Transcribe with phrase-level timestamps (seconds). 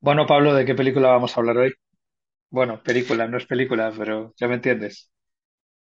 [0.00, 1.74] Bueno, Pablo, ¿de qué película vamos a hablar hoy?
[2.50, 5.10] Bueno, película, no es película, pero ya me entiendes.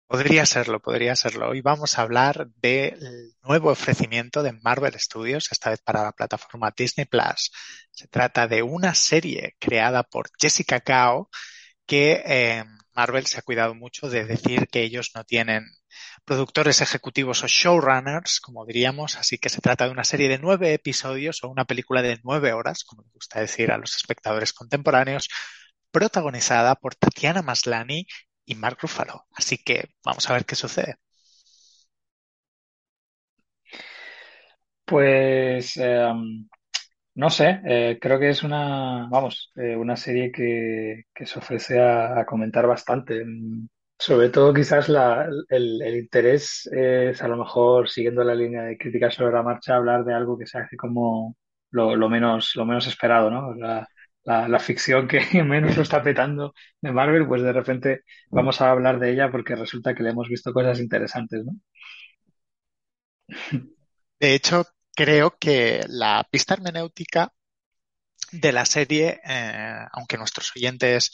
[0.07, 1.49] Podría serlo, podría serlo.
[1.49, 6.73] Hoy vamos a hablar del nuevo ofrecimiento de Marvel Studios, esta vez para la plataforma
[6.75, 7.51] Disney Plus.
[7.91, 11.29] Se trata de una serie creada por Jessica Cao
[11.87, 12.63] que eh,
[12.95, 15.65] Marvel se ha cuidado mucho de decir que ellos no tienen
[16.25, 20.73] productores ejecutivos o showrunners, como diríamos, así que se trata de una serie de nueve
[20.73, 25.29] episodios o una película de nueve horas, como le gusta decir a los espectadores contemporáneos,
[25.91, 28.07] protagonizada por Tatiana Maslany
[28.45, 29.25] y Mark Ruffalo.
[29.35, 30.95] Así que vamos a ver qué sucede.
[34.85, 36.11] Pues eh,
[37.15, 42.25] no sé, eh, creo que es una, vamos, eh, una serie que, se ofrece a,
[42.25, 43.23] comentar bastante.
[44.05, 48.77] Sobre todo quizás la, el, el interés es a lo mejor siguiendo la línea de
[48.77, 51.37] críticas sobre la marcha, hablar de algo que se hace como
[51.71, 53.55] lo, menos, lo menos esperado, ¿no?
[53.55, 53.87] La,
[54.25, 58.71] la, la ficción que menos lo está petando de Marvel, pues de repente vamos a
[58.71, 61.53] hablar de ella porque resulta que le hemos visto cosas interesantes, ¿no?
[64.19, 67.31] De hecho, creo que la pista hermenéutica
[68.31, 71.11] de la serie, eh, aunque nuestros oyentes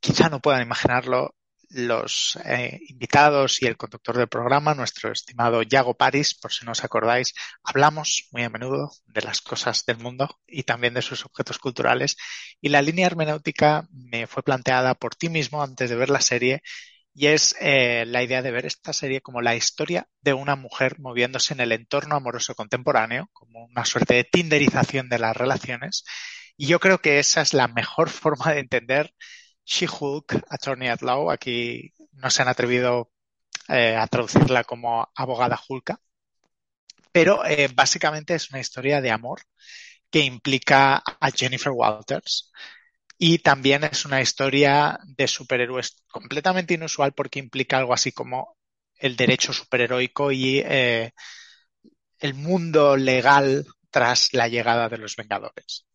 [0.00, 1.35] quizá no puedan imaginarlo,
[1.70, 6.72] los eh, invitados y el conductor del programa, nuestro estimado Yago Paris, por si no
[6.72, 11.24] os acordáis, hablamos muy a menudo de las cosas del mundo y también de sus
[11.24, 12.16] objetos culturales.
[12.60, 16.62] Y la línea hermenéutica me fue planteada por ti mismo antes de ver la serie
[17.18, 20.98] y es eh, la idea de ver esta serie como la historia de una mujer
[21.00, 26.04] moviéndose en el entorno amoroso contemporáneo, como una suerte de tinderización de las relaciones.
[26.58, 29.14] Y yo creo que esa es la mejor forma de entender
[29.66, 31.30] She-Hulk, Attorney at Law.
[31.30, 33.10] Aquí no se han atrevido
[33.68, 36.00] eh, a traducirla como abogada Hulka,
[37.12, 39.40] pero eh, básicamente es una historia de amor
[40.10, 42.52] que implica a Jennifer Walters,
[43.18, 48.56] y también es una historia de superhéroes completamente inusual porque implica algo así como
[48.98, 51.12] el derecho superheroico y eh,
[52.18, 55.85] el mundo legal tras la llegada de los Vengadores.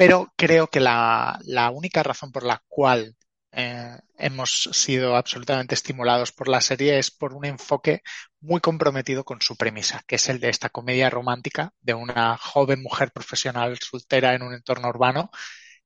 [0.00, 3.14] Pero creo que la, la única razón por la cual
[3.52, 8.00] eh, hemos sido absolutamente estimulados por la serie es por un enfoque
[8.40, 12.82] muy comprometido con su premisa, que es el de esta comedia romántica de una joven
[12.82, 15.30] mujer profesional soltera en un entorno urbano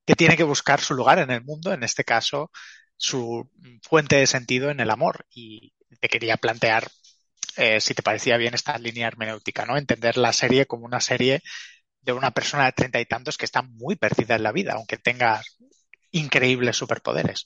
[0.06, 2.52] que tiene que buscar su lugar en el mundo, en este caso
[2.96, 3.50] su
[3.82, 5.26] fuente de sentido en el amor.
[5.34, 6.88] Y te quería plantear
[7.56, 9.76] eh, si te parecía bien esta línea hermenéutica, ¿no?
[9.76, 11.42] Entender la serie como una serie
[12.04, 14.98] de una persona de treinta y tantos que está muy perdida en la vida, aunque
[14.98, 15.40] tenga
[16.12, 17.44] increíbles superpoderes.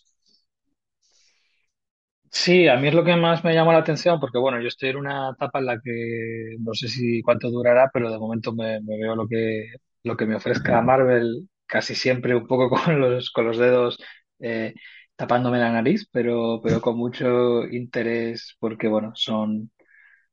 [2.31, 4.91] Sí, a mí es lo que más me llamó la atención porque, bueno, yo estoy
[4.91, 8.81] en una etapa en la que no sé si cuánto durará, pero de momento me,
[8.83, 9.67] veo lo que,
[10.03, 13.99] lo que me ofrezca Marvel casi siempre un poco con los, con los dedos
[14.41, 14.75] eh,
[15.17, 19.71] tapándome la nariz, pero, pero con mucho interés porque, bueno, son,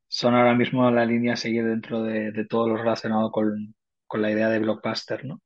[0.08, 3.75] son ahora mismo la línea a seguir dentro de, de todo lo relacionado con,
[4.08, 5.42] con la idea de blockbuster, ¿no?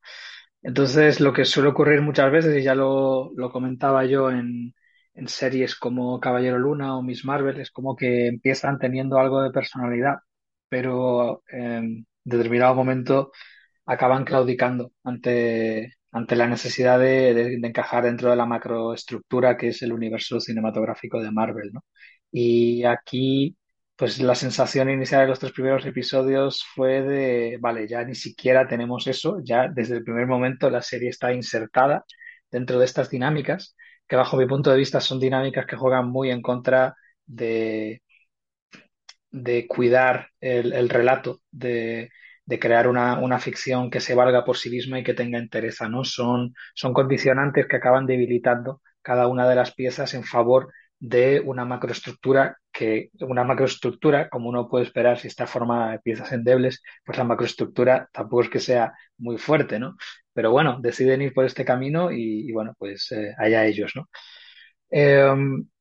[0.61, 4.73] Entonces, lo que suele ocurrir muchas veces, y ya lo, lo comentaba yo en,
[5.13, 9.51] en series como Caballero Luna o Miss Marvel, es como que empiezan teniendo algo de
[9.51, 10.17] personalidad,
[10.69, 13.31] pero en determinado momento
[13.85, 19.69] acaban claudicando ante, ante la necesidad de, de- de encajar dentro de la macroestructura que
[19.69, 21.83] es el universo cinematográfico de Marvel, ¿no?
[22.31, 23.57] Y aquí,
[23.99, 28.67] pues la sensación inicial de los tres primeros episodios fue de, vale, ya ni siquiera
[28.67, 32.05] tenemos eso, ya desde el primer momento la serie está insertada
[32.51, 33.75] dentro de estas dinámicas,
[34.07, 36.95] que bajo mi punto de vista son dinámicas que juegan muy en contra
[37.25, 38.01] de
[39.31, 42.09] de cuidar el, el relato, de,
[42.45, 45.87] de crear una, una, ficción que se valga por sí misma y que tenga entereza,
[45.89, 46.03] ¿no?
[46.03, 51.65] Son, son condicionantes que acaban debilitando cada una de las piezas en favor de una
[51.65, 57.17] macroestructura que una macroestructura, como uno puede esperar si está formada de piezas endebles, pues
[57.17, 59.97] la macroestructura tampoco es que sea muy fuerte, ¿no?
[60.33, 64.07] Pero bueno, deciden ir por este camino y, bueno, pues eh, allá ellos, ¿no?
[64.91, 65.29] Eh,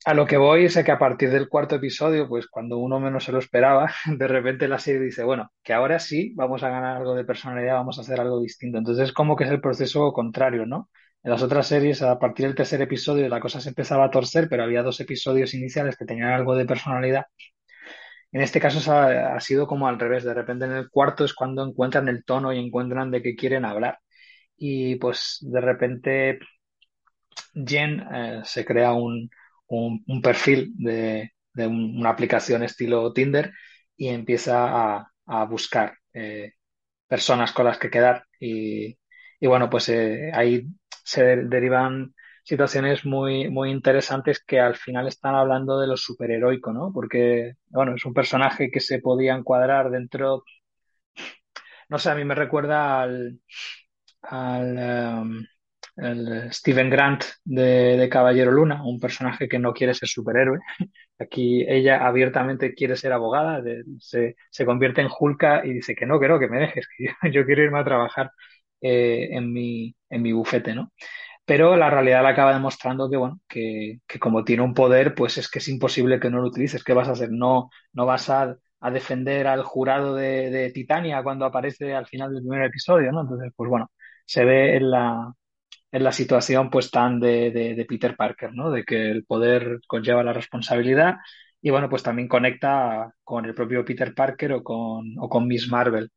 [0.05, 2.99] a lo que voy es a que a partir del cuarto episodio, pues cuando uno
[2.99, 6.71] menos se lo esperaba, de repente la serie dice, bueno, que ahora sí vamos a
[6.71, 8.79] ganar algo de personalidad, vamos a hacer algo distinto.
[8.79, 10.91] Entonces, como que es el proceso contrario, ¿no?
[11.23, 14.49] En las otras series, a partir del tercer episodio, la cosa se empezaba a torcer,
[14.49, 17.26] pero había dos episodios iniciales que tenían algo de personalidad.
[18.32, 20.25] En este caso ha, ha sido como al revés.
[20.25, 23.65] De repente en el cuarto es cuando encuentran el tono y encuentran de qué quieren
[23.65, 23.99] hablar.
[24.56, 26.41] Y pues de repente
[27.55, 29.31] Jen eh, se crea un,
[29.69, 33.53] un, un perfil de, de un- una aplicación estilo Tinder
[33.97, 36.53] y empieza a, a buscar eh,
[37.09, 38.99] personas con las que quedar y,
[39.41, 40.67] Y bueno, pues eh, ahí
[41.08, 42.14] se derivan
[42.44, 46.93] situaciones muy, muy interesantes que al final están hablando de lo superheroico, ¿no?
[46.93, 50.44] Porque, bueno, es un personaje que se podía encuadrar dentro,
[51.88, 53.40] no sé, a mí me recuerda al,
[54.22, 55.49] al
[55.96, 60.58] el Steven Grant de, de, Caballero Luna, un personaje que no quiere ser superhéroe.
[61.19, 63.62] Aquí ella abiertamente quiere ser abogada,
[63.99, 67.08] se, se, convierte en Hulka y dice que no, que no, que me dejes, que
[67.32, 68.31] yo quiero irme a trabajar
[68.81, 70.93] eh, en, mi, en mi bufete, ¿no?
[71.45, 75.39] Pero la realidad le acaba demostrando que, bueno, que, que, como tiene un poder, pues
[75.39, 76.85] es que es imposible que no lo utilices.
[76.85, 77.31] ¿Qué vas a hacer?
[77.33, 82.33] No, no vas a, a defender al jurado de, de Titania cuando aparece al final
[82.35, 83.23] del primer episodio, ¿no?
[83.23, 83.91] Entonces, pues bueno,
[84.27, 85.33] se ve en la,
[85.93, 88.71] en la situación pues tan de, de, de, Peter Parker, ¿no?
[88.71, 91.17] De que el poder conlleva la responsabilidad
[91.61, 95.69] y bueno, pues también conecta con el propio Peter Parker o con, o con Miss
[95.71, 96.11] Marvel.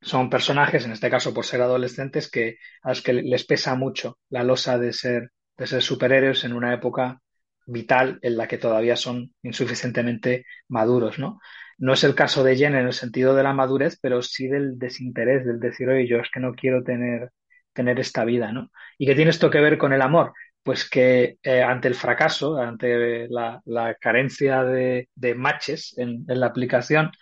[0.00, 4.18] Son personajes, en este caso por ser adolescentes, que a los que les pesa mucho
[4.30, 7.20] la losa de ser, de ser superhéroes en una época
[7.66, 11.40] vital en la que todavía son insuficientemente maduros, ¿no?
[11.78, 14.78] No es el caso de Jen en el sentido de la madurez, pero sí del
[14.78, 17.30] desinterés, del decir, oye, yo es que no quiero tener
[17.72, 18.70] tener esta vida, ¿no?
[18.98, 20.32] ¿Y qué tiene esto que ver con el amor?
[20.62, 26.40] Pues que eh, ante el fracaso, ante la, la carencia de, de matches en, en,
[26.40, 27.12] la aplicación,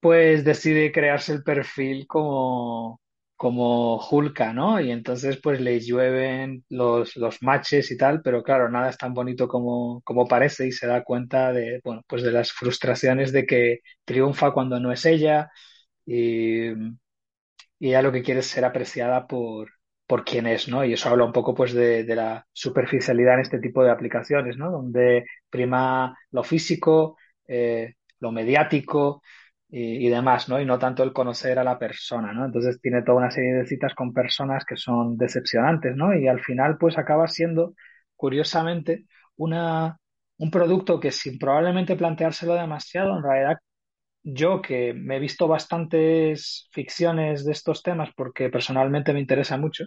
[0.00, 3.00] pues decide crearse el perfil como,
[3.36, 4.80] como Hulka, ¿no?
[4.80, 9.14] Y entonces pues le llueven los, los matches y tal, pero claro, nada es tan
[9.14, 13.46] bonito como, como parece y se da cuenta de, bueno, pues de las frustraciones de
[13.46, 15.50] que triunfa cuando no es ella
[16.06, 16.70] y,
[17.80, 19.70] ella lo que quiere es ser apreciada por,
[20.06, 20.84] por quién es, ¿no?
[20.84, 24.56] Y eso habla un poco pues de, de, la superficialidad en este tipo de aplicaciones,
[24.56, 24.70] ¿no?
[24.70, 27.16] Donde prima lo físico,
[27.46, 29.22] eh, lo mediático
[29.68, 30.60] y, y, demás, ¿no?
[30.60, 32.46] Y no tanto el conocer a la persona, ¿no?
[32.46, 36.14] Entonces tiene toda una serie de citas con personas que son decepcionantes, ¿no?
[36.14, 37.74] Y al final pues acaba siendo,
[38.16, 39.06] curiosamente,
[39.36, 39.98] una,
[40.38, 43.58] un producto que sin probablemente planteárselo demasiado, en realidad
[44.22, 49.86] yo que me he visto bastantes ficciones de estos temas porque personalmente me interesa mucho,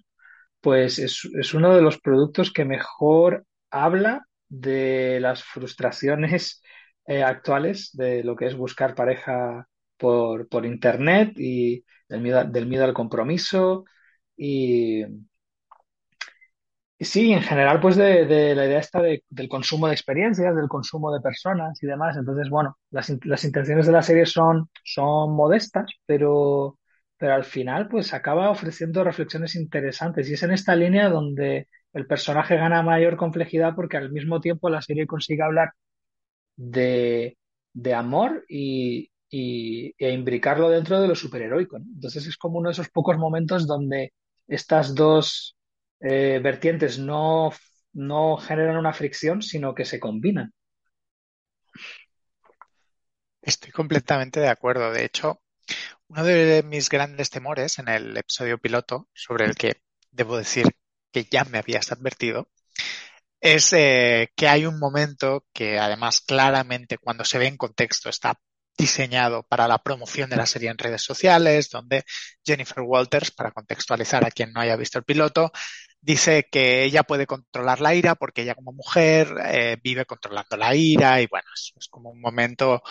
[0.62, 6.62] pues es, es uno de los productos que mejor habla de las frustraciones
[7.08, 9.68] eh, actuales de lo que es buscar pareja
[10.02, 13.86] por, por internet y del miedo, del miedo al compromiso
[14.38, 15.06] y,
[17.00, 18.26] Sí, en general, pues de,
[18.56, 22.16] la idea esta de- del consumo de experiencias, del consumo de personas y demás.
[22.16, 26.78] Entonces, bueno, las, las intenciones de la serie son, son modestas, pero,
[27.18, 30.30] pero al final, pues acaba ofreciendo reflexiones interesantes.
[30.30, 34.70] Y es en esta línea donde el personaje gana mayor complejidad porque al mismo tiempo
[34.70, 35.72] la serie consigue hablar
[36.56, 37.38] de,
[37.74, 41.86] de amor y, y, e imbricarlo dentro de lo superheroico, ¿no?
[41.96, 44.14] Entonces es como uno de esos pocos momentos donde
[44.48, 45.56] estas dos
[46.02, 47.52] eh, vertientes no,
[47.94, 50.54] no generan una fricción, sino que se combinan.
[53.42, 54.92] Estoy completamente de acuerdo.
[54.92, 55.42] De hecho,
[56.10, 59.82] uno de mis grandes temores en el episodio piloto, sobre el que
[60.12, 60.68] debo decir
[61.12, 62.50] que ya me habías advertido,
[63.40, 68.38] es eh, que hay un momento que además claramente cuando se ve en contexto está
[68.78, 72.04] diseñado para la promoción de la serie en redes sociales, donde
[72.44, 75.52] Jennifer Walters, para contextualizar a quien no haya visto el piloto,
[76.02, 80.76] dice que ella puede controlar la ira porque ella como mujer eh, vive controlando la
[80.76, 82.82] ira y bueno, es, es, como un momento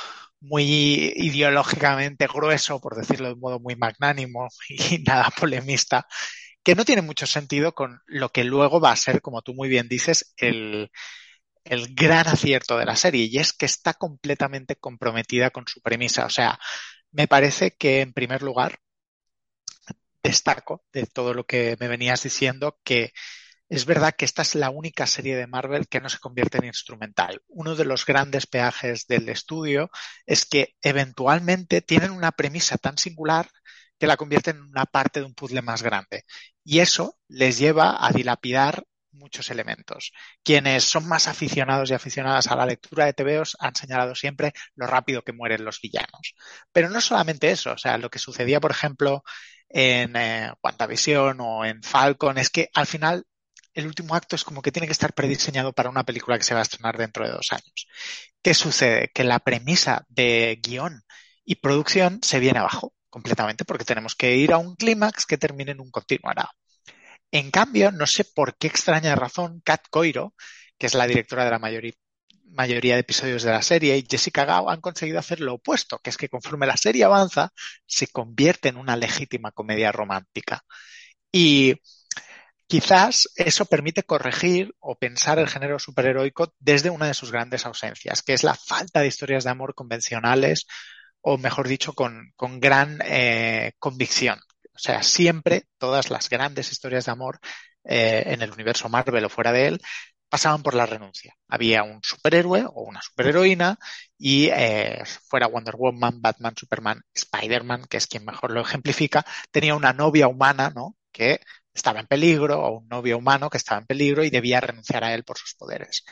[0.41, 6.07] muy ideológicamente grueso, por decirlo de un modo muy magnánimo y nada polemista,
[6.63, 9.69] que no tiene mucho sentido con lo que luego va a ser, como tú muy
[9.69, 10.91] bien dices, el,
[11.65, 16.27] el gran acierto de la serie y es que está completamente comprometida con su premisa.
[16.27, 16.59] O sea,
[17.13, 18.81] me parece que en primer lugar
[20.23, 23.13] destaco de todo lo que me venías diciendo que
[23.69, 26.65] es verdad que esta es la única serie de Marvel que no se convierte en
[26.65, 27.41] instrumental.
[27.47, 29.91] Uno de los grandes peajes del estudio
[30.27, 33.49] es que eventualmente tienen una premisa tan singular
[33.97, 36.25] que la convierten en una parte de un puzzle más grande.
[36.65, 40.13] Y eso les lleva a dilapidar muchos elementos.
[40.43, 44.87] Quienes son más aficionados y aficionadas a la lectura de TVOs han señalado siempre lo
[44.87, 46.35] rápido que mueren los villanos.
[46.73, 49.23] Pero no solamente eso, o sea, lo que sucedía, por ejemplo,
[49.69, 53.25] en eh, WandaVision o en Falcon es que al final
[53.75, 56.55] el último acto es como que tiene que estar prediseñado para una película que se
[56.55, 57.87] va a estrenar dentro de dos años.
[58.43, 59.11] ¿Qué sucede?
[59.15, 61.03] Que la premisa de guion
[61.45, 65.73] y producción se viene abajo completamente porque tenemos que ir a un clímax que termine
[65.73, 66.51] en un continuará.
[67.33, 70.35] En cambio, no sé por qué extraña razón, Kat Coiro,
[70.79, 74.71] que es la directora de la mayoría, de episodios de la serie, y Jessica Gao
[74.71, 77.53] han conseguido hacer lo opuesto, que es que conforme la serie avanza,
[77.87, 80.65] se convierte en una legítima comedia romántica.
[81.33, 81.77] Y
[82.67, 88.23] quizás eso permite corregir o pensar el género superheroico desde una de sus grandes ausencias,
[88.23, 90.67] que es la falta de historias de amor convencionales
[91.21, 94.41] o, mejor dicho, con, con gran eh, convicción.
[94.81, 97.39] O sea, siempre todas las grandes historias de amor
[97.85, 99.81] eh, en el universo Marvel o fuera de él
[100.31, 101.35] pasaban por la renuncia.
[101.49, 103.79] Había un superhéroe o una superheroína
[104.17, 109.75] y eh, fuera Wonder Woman, Batman, Superman, Spider-Man, que es quien mejor lo ejemplifica, tenía
[109.75, 110.97] una novia humana, ¿no?
[111.13, 111.41] Que
[111.75, 115.13] estaba en peligro o un novio humano que estaba en peligro y debía renunciar a
[115.13, 116.05] él por sus poderes.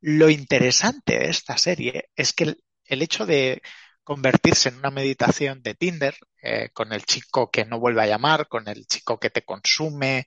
[0.00, 3.62] Lo interesante de esta serie es que el, el hecho de
[4.06, 8.46] convertirse en una meditación de Tinder eh, con el chico que no vuelve a llamar,
[8.46, 10.26] con el chico que te consume,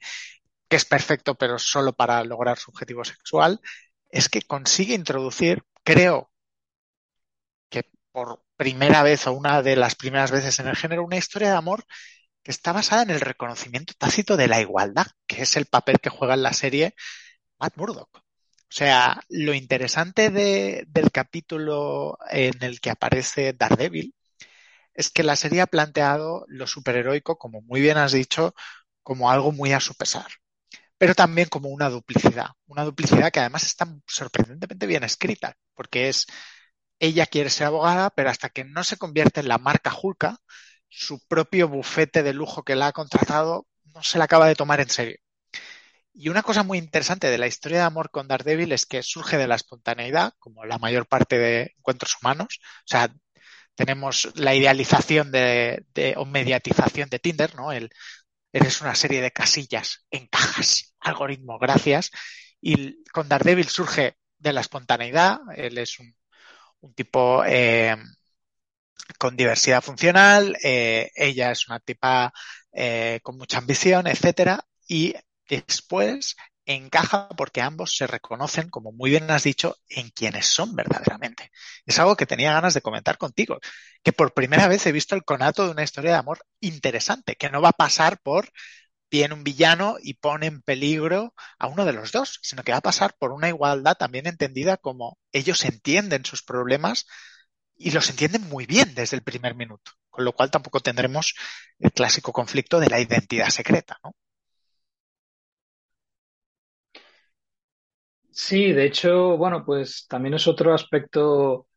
[0.68, 3.62] que es perfecto pero solo para lograr su objetivo sexual,
[4.10, 6.30] es que consigue introducir, creo
[7.70, 11.52] que por primera vez o una de las primeras veces en el género, una historia
[11.52, 11.86] de amor
[12.44, 16.10] que está basada en el reconocimiento tácito de la igualdad, que es el papel que
[16.10, 16.96] juega en la serie
[17.60, 18.24] Matt Murdock.
[18.70, 24.14] O sea, lo interesante de, del capítulo en el que aparece Daredevil
[24.94, 28.56] es que la serie ha planteado lo superheroico, como muy bien has dicho,
[29.04, 30.28] como algo muy a su pesar
[30.98, 36.28] pero también como una duplicidad, una duplicidad que además está sorprendentemente bien escrita, porque es,
[37.00, 40.38] ella quiere ser abogada, pero hasta que no se convierte en la marca Julka,
[40.90, 44.82] su propio bufete de lujo que la ha contratado no se la acaba de tomar
[44.82, 45.18] en serio.
[46.22, 49.38] Y una cosa muy interesante de la historia de amor con Daredevil es que surge
[49.38, 52.60] de la espontaneidad, como la mayor parte de encuentros humanos.
[52.62, 53.10] O sea,
[53.74, 57.72] tenemos la idealización de, de o mediatización de Tinder, ¿no?
[57.72, 62.12] Eres una serie de casillas, encajas, algoritmo, gracias.
[62.60, 66.14] Y con Daredevil surge de la espontaneidad, él es un,
[66.82, 67.96] un tipo eh,
[69.18, 72.34] con diversidad funcional, eh, ella es una tipa
[72.74, 75.16] eh, con mucha ambición, etcétera, y
[75.50, 81.52] después encaja porque ambos se reconocen, como muy bien has dicho, en quienes son verdaderamente.
[81.86, 83.60] Es algo que tenía ganas de comentar contigo,
[84.04, 87.50] que por primera vez he visto el conato de una historia de amor interesante, que
[87.50, 88.50] no va a pasar por
[89.12, 92.78] viene un villano y pone en peligro a uno de los dos, sino que va
[92.80, 97.08] a pasar por una igualdad también entendida como ellos entienden sus problemas
[97.76, 101.36] y los entienden muy bien desde el primer minuto, con lo cual tampoco tendremos
[101.80, 104.16] el clásico conflicto de la identidad secreta, ¿no?
[108.42, 111.68] Sí, de hecho, bueno, pues también es otro aspecto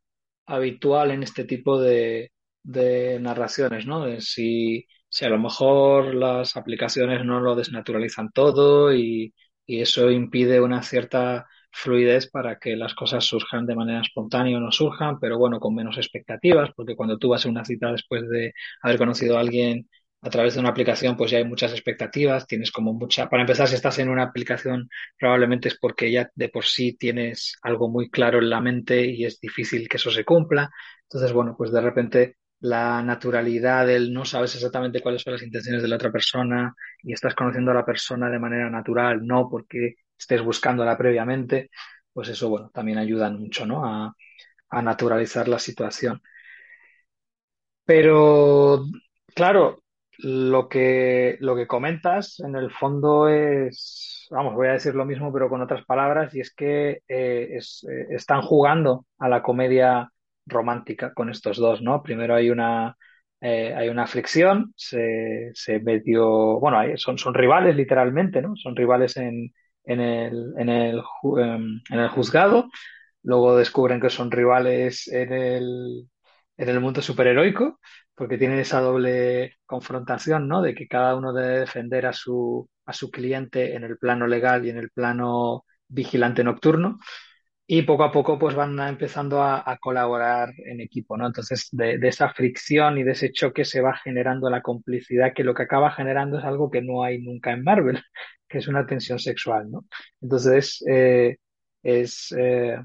[0.47, 4.05] habitual en este tipo de, de narraciones, ¿no?
[4.05, 9.35] De si, si a lo mejor las aplicaciones no lo desnaturalizan todo y,
[9.67, 14.61] y eso impide una cierta fluidez para que las cosas surjan de manera espontánea o
[14.61, 18.29] no surjan, pero bueno, con menos expectativas, porque cuando tú vas a una cita después
[18.31, 19.89] de haber conocido a alguien
[20.23, 23.69] a través de una aplicación, pues ya hay muchas expectativas, tienes como mucha, para empezar,
[23.69, 24.89] si estás en una aplicación,
[25.19, 29.25] probablemente es porque ya de por sí tienes algo muy claro en la mente y
[29.25, 30.71] es difícil que eso se cumpla.
[31.05, 35.83] Entonces, bueno, pues de repente la naturalidad del no sabes exactamente cuáles son las intenciones
[35.83, 39.97] de la otra persona y estás conociendo a la persona de manera natural, no porque
[40.19, 41.71] estés buscándola previamente,
[42.13, 43.85] pues eso, bueno, también ayuda mucho, ¿no?
[43.85, 44.15] A,
[44.71, 46.23] a naturalizar la situación.
[47.85, 48.85] Pero,
[49.35, 49.82] claro,
[50.19, 55.33] lo que, lo que comentas en el fondo es, vamos, voy a decir lo mismo
[55.33, 60.11] pero con otras palabras, y es que eh, es, eh, están jugando a la comedia
[60.47, 62.03] romántica con estos dos, ¿no?
[62.03, 62.97] Primero hay una,
[63.41, 68.55] eh, hay una fricción, se, se medio, bueno, hay- son, son rivales literalmente, ¿no?
[68.57, 69.53] Son rivales en,
[69.85, 71.03] en el, en el,
[71.39, 72.69] em, en el juzgado,
[73.23, 76.09] luego descubren que son rivales en el,
[76.57, 77.81] en el mundo superheroico
[78.15, 80.63] porque tienen esa doble confrontación, ¿no?
[80.63, 84.65] De que cada uno debe defender a su, a su cliente en el plano legal
[84.67, 86.99] y en el plano vigilante nocturno.
[87.67, 91.27] Y poco a poco pues van empezando a, a colaborar en equipo, ¿no?
[91.27, 95.45] Entonces de, de esa fricción y de ese choque se va generando la complicidad que
[95.45, 98.03] lo que acaba generando es algo que no hay nunca en Marvel,
[98.49, 99.87] que es una tensión sexual, ¿no?
[100.21, 101.39] Entonces eh,
[101.83, 102.77] es, eh,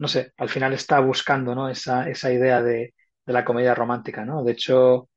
[0.00, 1.70] no sé, al final está buscando, ¿no?
[1.70, 2.94] Esa, esa idea de,
[3.26, 4.44] de la comedia romántica, ¿no?
[4.44, 5.10] De hecho,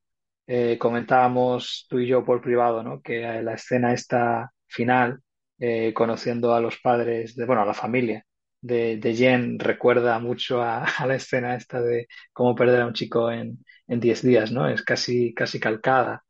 [0.48, 3.02] eh, comentábamos tú y yo por privado, ¿no?
[3.02, 5.20] Que la escena esta final,
[5.60, 8.26] eh, conociendo a los padres, de, bueno, a la familia
[8.62, 12.94] de, de Jen, recuerda mucho a, a la escena esta de cómo perder a un
[12.94, 14.68] chico en, en 10 días, ¿no?
[14.70, 16.24] Es casi, casi calcada.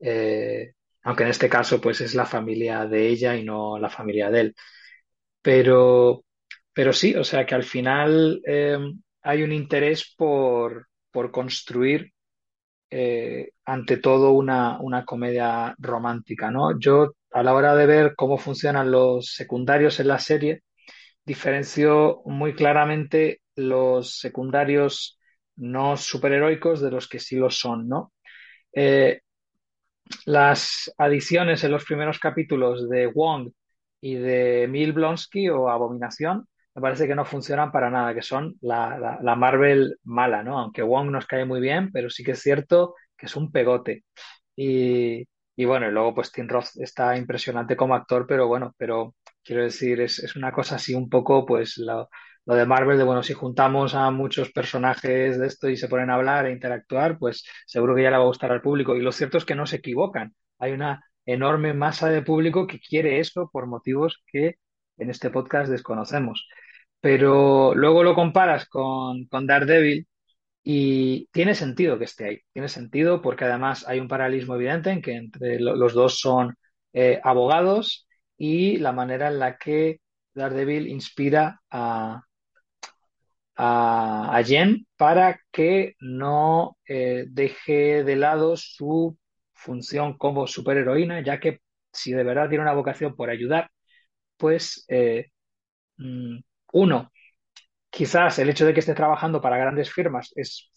[0.00, 0.72] Eh,
[1.04, 4.40] aunque en este caso, pues es la familia de ella y no la familia de
[4.40, 4.54] él.
[5.42, 6.24] Pero,
[6.72, 8.78] pero sí, o sea que al final eh,
[9.22, 12.12] hay un interés por, por construir
[13.64, 16.78] ante todo una, una comedia romántica, ¿no?
[16.78, 20.62] Yo, a la hora de ver cómo funcionan los secundarios en la serie,
[21.24, 25.18] diferencio muy claramente los secundarios
[25.56, 28.12] no superheroicos de los que sí lo son, ¿no?
[28.74, 29.20] Eh,
[30.26, 33.50] las adiciones en los primeros capítulos de Wong
[34.00, 38.56] y de Emil Blonsky o Abominación me parece que no funcionan para nada, que son
[38.60, 40.58] la, la, Marvel mala, ¿no?
[40.58, 44.04] Aunque Wong nos cae muy bien, pero sí que es cierto que es un pegote.
[44.56, 49.14] Y, y bueno, y luego pues Tim Roth está impresionante como actor, pero bueno, pero
[49.44, 52.08] quiero decir, es, es una cosa así un poco, pues lo,
[52.46, 56.10] lo, de Marvel, de bueno, si juntamos a muchos personajes de esto y se ponen
[56.10, 58.96] a hablar e interactuar, pues seguro que ya le va a gustar al público.
[58.96, 60.34] Y lo cierto es que no se equivocan.
[60.58, 64.56] Hay una enorme masa de público que quiere eso por motivos que
[64.98, 66.48] en este podcast desconocemos.
[67.02, 70.08] Pero luego lo comparas con, con Daredevil
[70.64, 72.40] y tiene sentido que esté ahí.
[72.52, 76.56] Tiene sentido porque además hay un paralelismo evidente en que entre los dos son
[76.94, 80.00] eh, abogados y la manera en la que
[80.34, 82.22] Daredevil inspira a,
[83.56, 89.18] a, a Jen para que no eh, deje de lado su
[89.54, 91.60] función como superheroína, ya que
[91.92, 93.70] si de verdad tiene una vocación por ayudar,
[94.36, 95.30] pues eh,
[96.72, 97.12] uno,
[97.90, 100.70] quizás el hecho de que esté trabajando para grandes firmas es,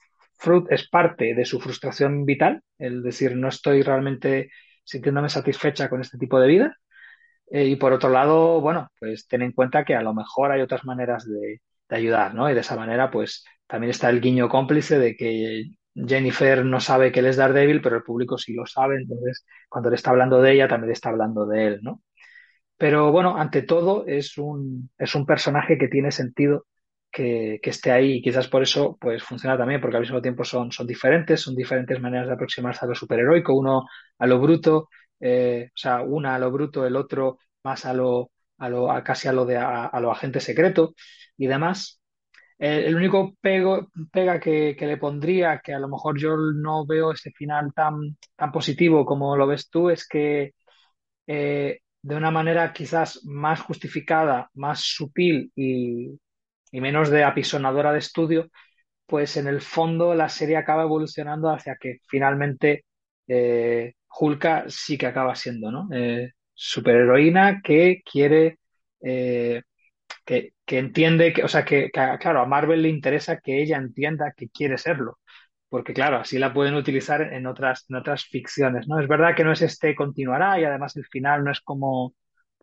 [0.70, 4.52] es parte de su frustración vital, el decir, no estoy realmente
[4.84, 6.78] sintiéndome satisfecha con este tipo de vida.
[7.52, 10.62] Eh, y por otro lado, bueno, pues ten en cuenta que a lo mejor hay
[10.62, 12.50] otras maneras de, de, ayudar, ¿no?
[12.50, 17.12] Y de esa manera, pues también está el guiño cómplice de que Jennifer no sabe
[17.12, 20.42] que él es Daredevil, pero el público sí lo sabe, entonces cuando le está hablando
[20.42, 22.02] de ella, también le está hablando de él, ¿no?
[22.78, 26.66] Pero bueno, ante todo es un, es un personaje que tiene sentido
[27.12, 30.44] que, que, esté ahí y quizás por eso pues funciona también, porque al mismo tiempo
[30.44, 33.86] son, son diferentes, son diferentes maneras de aproximarse a lo superheroico, uno
[34.18, 34.90] a lo bruto,
[35.20, 39.04] eh, o sea, una a lo bruto, el otro más a lo, a lo a
[39.04, 40.94] casi a lo de a, lo agente secreto
[41.38, 42.02] y demás.
[42.58, 46.86] El, el único pego, pega que, que, le pondría, que a lo mejor yo no
[46.86, 50.54] veo ese final tan, tan positivo como lo ves tú, es que
[51.28, 56.20] eh, de una manera quizás más justificada, más sutil y,
[56.72, 58.50] y menos de apisonadora de estudio,
[59.08, 62.86] pues en el fondo la serie acaba evolucionando hacia que finalmente
[63.28, 65.90] eh, Hulka sí que acaba siendo, ¿no?
[65.94, 68.60] Eh, superheroína que quiere,
[69.02, 69.64] eh,
[70.26, 73.78] que, que, entiende, que, o sea, que, que, claro, a Marvel le interesa que ella
[73.78, 75.20] entienda que quiere serlo,
[75.70, 79.00] porque claro, así la pueden utilizar en otras, en otras ficciones, ¿no?
[79.00, 82.14] Es verdad que no es este continuará y además el final no es como,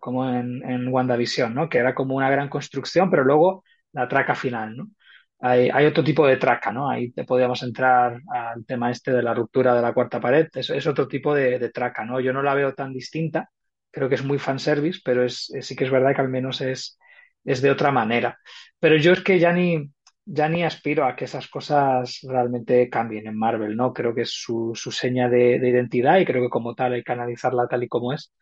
[0.00, 1.68] como en, en WandaVision, ¿no?
[1.68, 4.88] Que era como una gran construcción, pero luego la traca final, ¿no?
[5.40, 6.88] Hay, hay, otro tipo de traca, ¿no?
[6.88, 10.48] Ahí te podríamos entrar al tema este de la ruptura de la cuarta pared.
[10.54, 12.20] Es, es otro tipo de, traca, ¿no?
[12.20, 13.50] Yo no la veo tan distinta.
[13.90, 16.60] Creo que es muy fanservice, pero es, es, sí que es verdad que al menos
[16.60, 16.98] es,
[17.44, 18.38] es de otra manera.
[18.78, 19.90] Pero yo es que ya ni,
[20.24, 23.92] ya ni aspiro a que esas cosas realmente cambien en Marvel, ¿no?
[23.92, 27.02] Creo que es su, su seña de, de, identidad y creo que como tal hay
[27.02, 28.32] que analizarla tal y como es.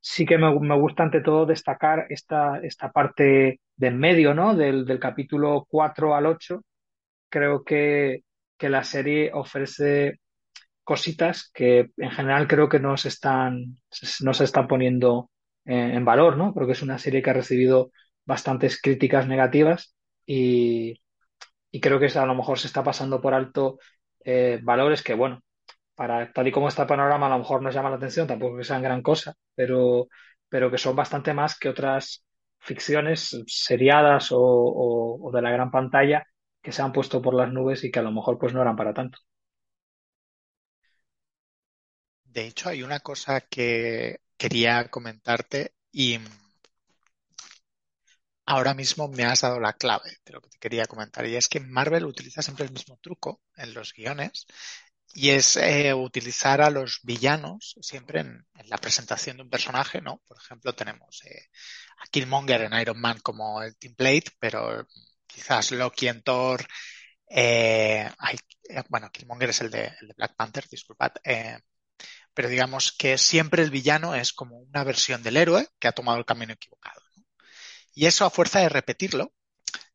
[0.00, 4.54] Sí que me, me gusta ante todo destacar esta, esta parte de en medio, ¿no?
[4.54, 6.62] Del, del capítulo 4 al 8,
[7.28, 8.22] creo que,
[8.58, 10.20] que, la serie ofrece
[10.84, 13.78] cositas que en general creo que no se están,
[14.22, 15.30] no se están poniendo
[15.64, 16.54] en, en valor, ¿no?
[16.54, 17.92] Creo que es una serie que ha recibido
[18.26, 19.94] bastantes críticas negativas
[20.26, 21.00] y,
[21.70, 23.78] y creo que a lo mejor se está pasando por alto
[24.24, 25.42] eh, valores que, bueno,
[25.94, 28.56] para tal y como está el panorama a lo mejor nos llama la atención, tampoco
[28.58, 30.08] que sean gran cosa, pero,
[30.48, 32.24] pero que son bastante más que otras
[32.60, 36.24] ficciones seriadas o, o, o, de la gran pantalla
[36.62, 38.76] que se han puesto por las nubes y que a lo mejor pues no eran
[38.76, 39.18] para tanto.
[42.24, 46.18] De hecho, hay una cosa que quería comentarte y
[48.48, 51.48] ahora mismo me has dado la clave de lo que te quería comentar y es
[51.48, 54.46] que Marvel utiliza siempre el mismo truco en los guiones
[55.12, 60.22] y es eh, utilizar a los villanos siempre en, la presentación de un personaje, ¿no?
[60.26, 61.48] Por ejemplo, tenemos eh,
[61.98, 64.86] a Killmonger en Iron Man como el template, pero
[65.26, 66.66] quizás Loki en Thor,
[67.28, 68.08] eh,
[68.88, 71.12] bueno, Killmonger es el de, Black Panther, disculpad,
[72.32, 76.18] pero digamos que siempre el villano es como una versión del héroe que ha tomado
[76.18, 77.07] el camino equivocado.
[77.98, 79.34] Y eso a fuerza de repetirlo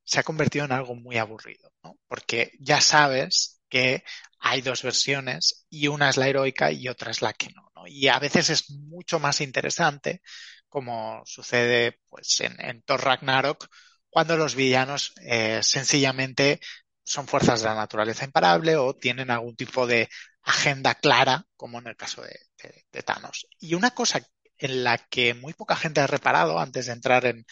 [0.04, 1.98] se ha convertido en algo muy aburrido, ¿no?
[2.10, 4.04] porque ya sabes que
[4.40, 7.88] hay dos versiones y una es la heroica y otra es la que no, ¿no?
[7.88, 10.22] Y a veces es mucho más interesante,
[10.68, 13.70] como sucede pues, en, en Thor Ragnarok,
[14.10, 16.60] cuando los villanos eh, sencillamente
[17.06, 20.10] son fuerzas de la naturaleza imparable o tienen algún tipo de
[20.42, 22.38] agenda clara, como en el caso de,
[22.92, 23.48] de, Thanos.
[23.60, 24.20] Y una cosa
[24.64, 27.46] en la que muy poca gente ha reparado antes de entrar en,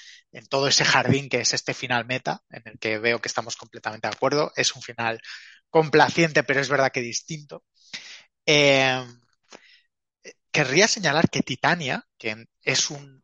[0.49, 4.07] todo ese jardín que es este final meta, en el que veo que estamos completamente
[4.07, 5.19] de acuerdo, es un final
[5.69, 7.65] complaciente, pero es verdad que distinto.
[8.45, 9.05] Eh,
[10.51, 13.21] querría señalar que Titania, que es un,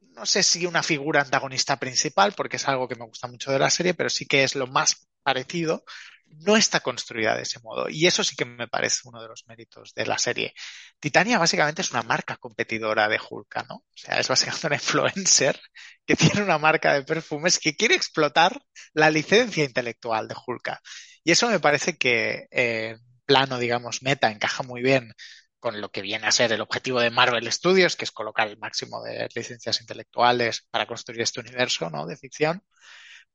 [0.00, 3.58] no sé si una figura antagonista principal, porque es algo que me gusta mucho de
[3.58, 5.84] la serie, pero sí que es lo más parecido,
[6.30, 7.88] no está construida de ese modo.
[7.88, 10.54] Y eso sí que me parece uno de los méritos de la serie.
[10.98, 13.76] Titania básicamente es una marca competidora de Hulk, ¿no?
[13.76, 15.60] O sea, es básicamente una influencer
[16.06, 18.60] que tiene una marca de perfumes que quiere explotar
[18.92, 20.78] la licencia intelectual de Hulk.
[21.24, 25.12] Y eso me parece que en plano, digamos, meta encaja muy bien
[25.58, 28.58] con lo que viene a ser el objetivo de Marvel Studios, que es colocar el
[28.58, 32.06] máximo de licencias intelectuales para construir este universo, ¿no?
[32.06, 32.62] De ficción.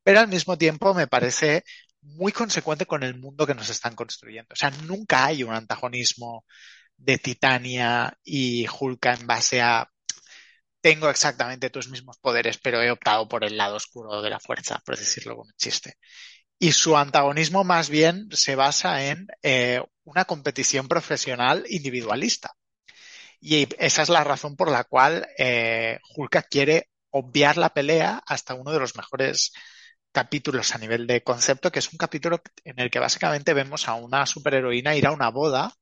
[0.03, 1.63] Pero al mismo tiempo me parece
[2.05, 4.53] muy consecuente con el mundo que nos están construyendo.
[4.53, 6.45] O sea, nunca hay un antagonismo
[6.97, 9.89] de Titania y Hulk en base a
[10.81, 14.83] tengo exactamente tus mismos poderes, pero he optado por el lado oscuro de la fuerza,
[14.85, 15.95] por decirlo como chiste.
[16.59, 22.53] Y su antagonismo más bien se basa en eh, una competición profesional individualista.
[23.41, 28.53] Y esa es la razón por la cual eh, Hulk quiere obviar la pelea hasta
[28.53, 29.53] uno de los mejores
[30.15, 33.95] capítulos a nivel de concepto, que es un capítulo en el que básicamente vemos a
[33.95, 35.73] una superheroína ir a una boda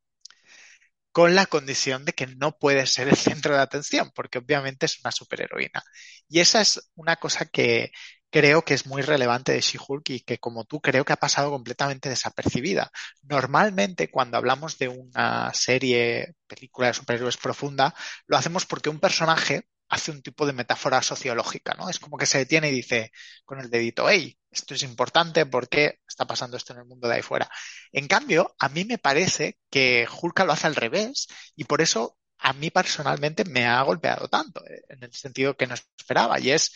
[1.11, 4.99] con la condición de que no puede ser el centro de atención, porque obviamente es
[5.03, 5.83] una superheroína.
[6.27, 7.91] Y esa es una cosa que
[8.31, 11.51] creo que es muy relevante de She-Hulk y que como tú creo que ha pasado
[11.51, 12.89] completamente desapercibida.
[13.21, 17.93] Normalmente cuando hablamos de una serie, película de superhéroes profunda,
[18.25, 21.87] lo hacemos porque un personaje hace un tipo de metáfora sociológica, ¿no?
[21.87, 23.11] Es como que se detiene y dice
[23.45, 27.07] con el dedito, hey, esto es importante, ¿por qué está pasando esto en el mundo
[27.07, 27.47] de ahí fuera?
[27.91, 32.17] En cambio, a mí me parece que Hulka lo hace al revés y por eso
[32.39, 36.49] a mí personalmente me ha golpeado tanto, eh, en el sentido que no esperaba, y
[36.51, 36.73] es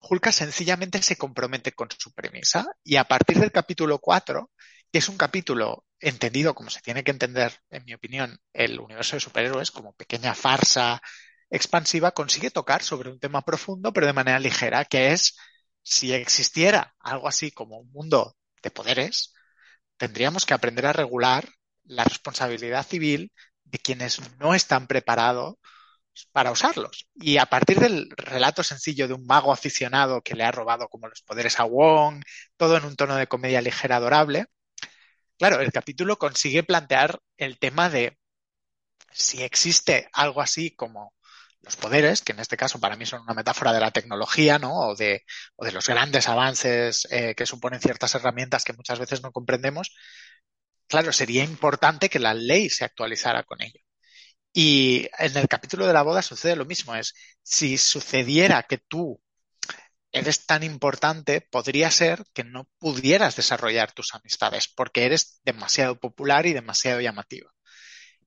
[0.00, 4.50] Hulka sencillamente se compromete con su premisa y a partir del capítulo 4,
[4.90, 9.16] que es un capítulo entendido como se tiene que entender, en mi opinión, el universo
[9.16, 11.00] de superhéroes como pequeña farsa
[11.52, 15.36] expansiva consigue tocar sobre un tema profundo, pero de manera ligera, que es
[15.82, 19.34] si existiera algo así como un mundo de poderes,
[19.98, 21.48] tendríamos que aprender a regular
[21.84, 23.32] la responsabilidad civil
[23.64, 25.56] de quienes no están preparados
[26.32, 27.06] para usarlos.
[27.14, 31.08] Y a partir del relato sencillo de un mago aficionado que le ha robado como
[31.08, 32.22] los poderes a Wong,
[32.56, 34.46] todo en un tono de comedia ligera adorable,
[35.38, 38.16] claro, el capítulo consigue plantear el tema de
[39.10, 41.12] si existe algo así como
[41.62, 44.74] los poderes, que en este caso para mí son una metáfora de la tecnología, ¿no?
[44.88, 45.24] O de,
[45.56, 49.94] o de los grandes avances eh, que suponen ciertas herramientas que muchas veces no comprendemos,
[50.88, 53.80] claro, sería importante que la ley se actualizara con ello.
[54.52, 59.20] Y en el capítulo de la boda sucede lo mismo, es si sucediera que tú
[60.12, 66.46] eres tan importante, podría ser que no pudieras desarrollar tus amistades porque eres demasiado popular
[66.46, 67.50] y demasiado llamativa.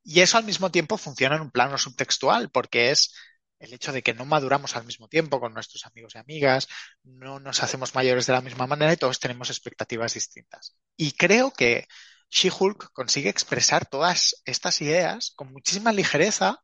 [0.06, 3.12] Y eso al mismo tiempo funciona en un plano subtextual, porque es
[3.58, 6.68] el hecho de que no maduramos al mismo tiempo con nuestros amigos y amigas,
[7.04, 10.78] no nos hacemos mayores de la misma manera y todos tenemos expectativas distintas.
[10.96, 11.88] Y creo que
[12.30, 16.62] She-Hulk consigue expresar todas estas ideas con muchísima ligereza,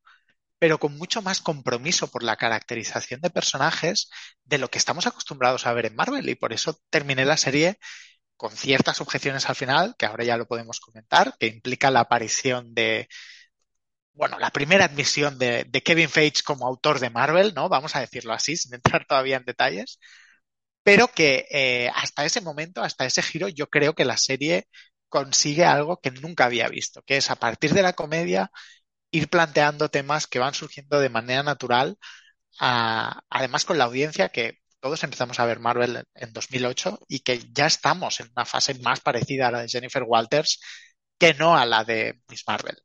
[0.60, 4.12] pero con mucho más compromiso por la caracterización de personajes
[4.43, 6.30] de lo que estamos acostumbrados a ver en Marvel.
[6.30, 7.80] Y por eso terminé la serie
[8.41, 12.73] con ciertas objeciones al final, que ahora ya lo podemos comentar, que implica la aparición
[12.73, 13.08] de,
[14.13, 17.69] bueno, la primera admisión de, Kevin Feige como autor de Marvel, ¿no?
[17.69, 19.99] Vamos a decirlo así, sin entrar todavía en detalles,
[20.84, 24.67] pero que eh, hasta ese momento, hasta ese giro, yo creo que la serie
[25.10, 28.51] consigue algo que nunca había visto, que es a partir de la comedia
[29.12, 31.97] ir planteando temas que van surgiendo de manera natural,
[32.60, 37.67] además con la audiencia que todos empezamos a ver Marvel en 2008 y que ya
[37.67, 40.59] estamos en una fase más parecida a la de Jennifer Walters
[41.17, 42.75] que no a la de Miss Marvel.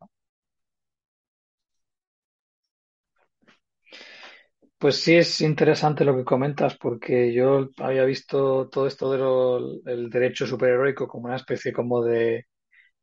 [4.79, 10.47] Pues sí es interesante lo que comentas porque yo había visto todo esto del derecho
[10.47, 12.47] superheroico como una especie como de,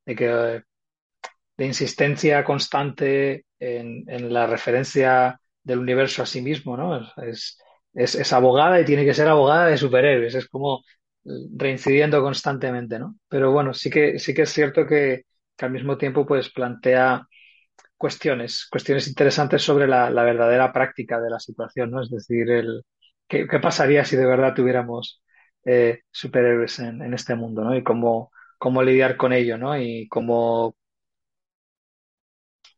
[0.05, 0.63] de,
[1.57, 6.99] de insistencia constante en, la referencia del universo a sí mismo, ¿no?
[7.93, 10.35] Es, abogada y tiene que ser abogada de superhéroes.
[10.35, 10.83] Es como
[11.23, 13.17] reincidiendo constantemente, ¿no?
[13.29, 15.25] Pero bueno, sí que, sí que es cierto que,
[15.59, 17.25] al mismo tiempo pues plantea
[17.97, 22.01] cuestiones, cuestiones interesantes sobre la, verdadera práctica de la situación, ¿no?
[22.01, 22.83] Es decir, el,
[23.27, 25.21] ¿qué, pasaría si de verdad tuviéramos
[25.65, 27.75] eh, superhéroes en, en, este mundo, ¿no?
[27.75, 29.77] Y cómo, cómo lidiar con ello, ¿no?
[29.77, 30.75] Y cómo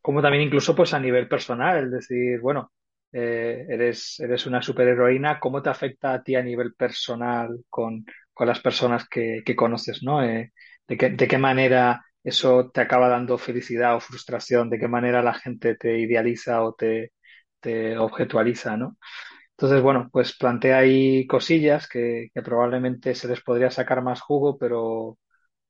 [0.06, 2.72] como también incluso pues a nivel personal, es decir, bueno,
[3.16, 8.48] eh, eres, eres una superheroína, ¿cómo te afecta a ti a nivel personal con, con
[8.48, 10.24] las personas que, que conoces, ¿no?
[10.24, 10.54] Eh,
[10.88, 15.24] de, qué, de qué manera eso te acaba dando felicidad o frustración, de qué manera
[15.24, 17.14] la gente te idealiza o te,
[17.62, 18.98] te objetualiza, ¿no?
[19.52, 24.58] Entonces, bueno, pues plantea ahí cosillas que, que probablemente se les podría sacar más jugo,
[24.58, 25.18] pero,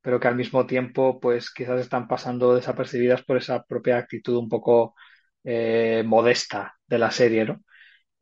[0.01, 4.49] pero que al mismo tiempo, pues quizás están pasando desapercibidas por esa propia actitud un
[4.49, 4.95] poco
[5.45, 7.61] eh, modesta de la serie, ¿no?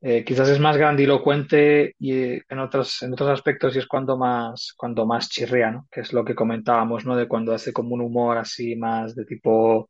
[0.02, 4.18] Eh, quizás es más grandilocuente y eh, en otros, en otros aspectos y es cuando
[4.18, 5.88] más, cuando más chirría, ¿no?
[5.92, 7.16] Que es lo que comentábamos, ¿no?
[7.16, 9.90] De cuando hace como un humor así más de tipo,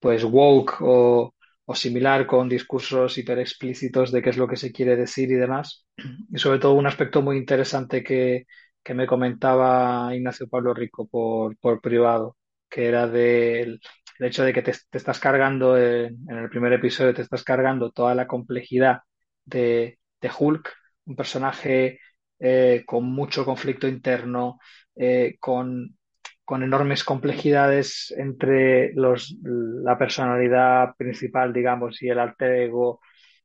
[0.00, 4.72] pues, woke o, o similar con discursos hiper explícitos de qué es lo que se
[4.72, 5.86] quiere decir y demás.
[6.32, 8.46] Y sobre todo un aspecto muy interesante que,
[8.82, 12.36] que me comentaba Ignacio Pablo Rico por, por privado,
[12.68, 13.80] que era del
[14.18, 17.90] el hecho de que te, estás cargando en, en el primer episodio, te estás cargando
[17.90, 19.00] toda la complejidad
[19.44, 19.98] de,
[20.38, 20.72] Hulk,
[21.06, 22.00] un personaje
[22.38, 24.58] eh, con mucho conflicto interno,
[24.96, 25.98] eh, con,
[26.44, 33.00] con, enormes complejidades entre los, la personalidad principal, digamos, y el alter ego,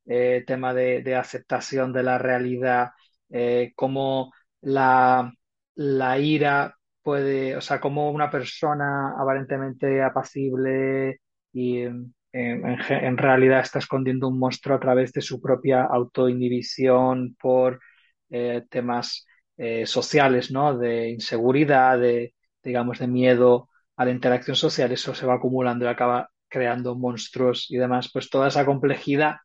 [0.05, 2.91] eh, tema de, aceptación de la realidad,
[3.29, 5.31] eh, cómo la,
[5.75, 6.78] la ira
[7.09, 14.37] puede, o sea, cómo una persona aparentemente apacible y en, en, realidad está escondiendo un
[14.37, 17.79] monstruo a través de su propia autoinhibición por
[18.29, 19.25] eh, temas
[19.57, 20.77] eh, sociales, ¿no?
[20.77, 25.87] De inseguridad, de, digamos, de miedo a la interacción social, eso se va acumulando y
[25.87, 29.37] acaba creando monstruos y demás, pues toda esa complejidad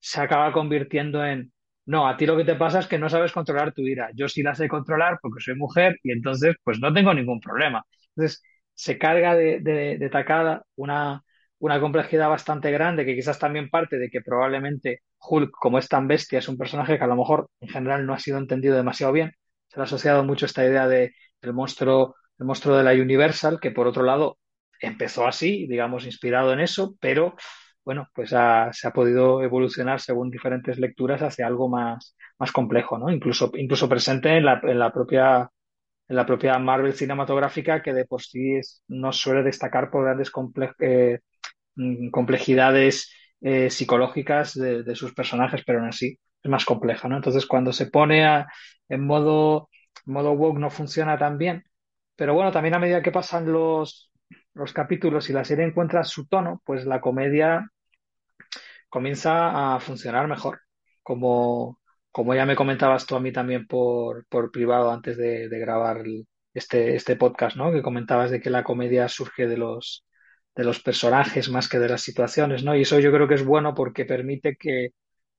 [0.00, 1.52] se acaba convirtiendo en,
[1.90, 4.28] no, a ti lo que te pasa es que no sabes controlar tu ira, yo
[4.28, 7.84] sí la sé controlar porque soy mujer y entonces pues no tengo ningún problema.
[8.14, 8.42] Entonces
[8.74, 11.22] se carga de, de, de tacada una
[11.58, 16.08] una complejidad bastante grande, que quizás también parte de que probablemente Hulk, como es tan
[16.08, 19.12] bestia, es un personaje que a lo mejor en general no ha sido entendido demasiado
[19.12, 19.32] bien.
[19.68, 23.60] Se le ha asociado mucho esta idea de el monstruo, el monstruo de la Universal,
[23.60, 24.38] que por otro lado
[24.80, 27.36] empezó así, digamos, inspirado en eso, pero
[27.84, 32.98] bueno, pues ha, se ha podido evolucionar según diferentes lecturas hacia algo más, más complejo,
[32.98, 33.10] ¿no?
[33.10, 35.50] Incluso, incluso presente en la, en la propia
[36.08, 40.32] en la propia Marvel cinematográfica que de por sí es, no suele destacar por grandes
[40.80, 41.20] eh,
[41.76, 47.16] Mm, complejidades eh, psicológicas de, de, sus personajes, pero aún así es más compleja, ¿no?
[47.16, 48.46] Entonces, cuando se pone a,
[48.88, 49.70] en modo,
[50.04, 51.64] modo woke no funciona tan bien,
[52.16, 54.09] pero bueno, también a medida que pasan los,
[54.54, 57.70] los capítulos y la serie encuentra su tono, pues la comedia
[58.88, 60.60] comienza a funcionar mejor,
[61.02, 66.02] como, como ya me comentabas tú a mí también por, por privado antes de, grabar
[66.54, 67.72] este, este podcast, ¿no?
[67.72, 70.04] Que comentabas de que la comedia surge de los,
[70.54, 72.76] de los personajes más que de las situaciones, ¿no?
[72.76, 74.90] Y eso yo creo que es bueno porque permite que,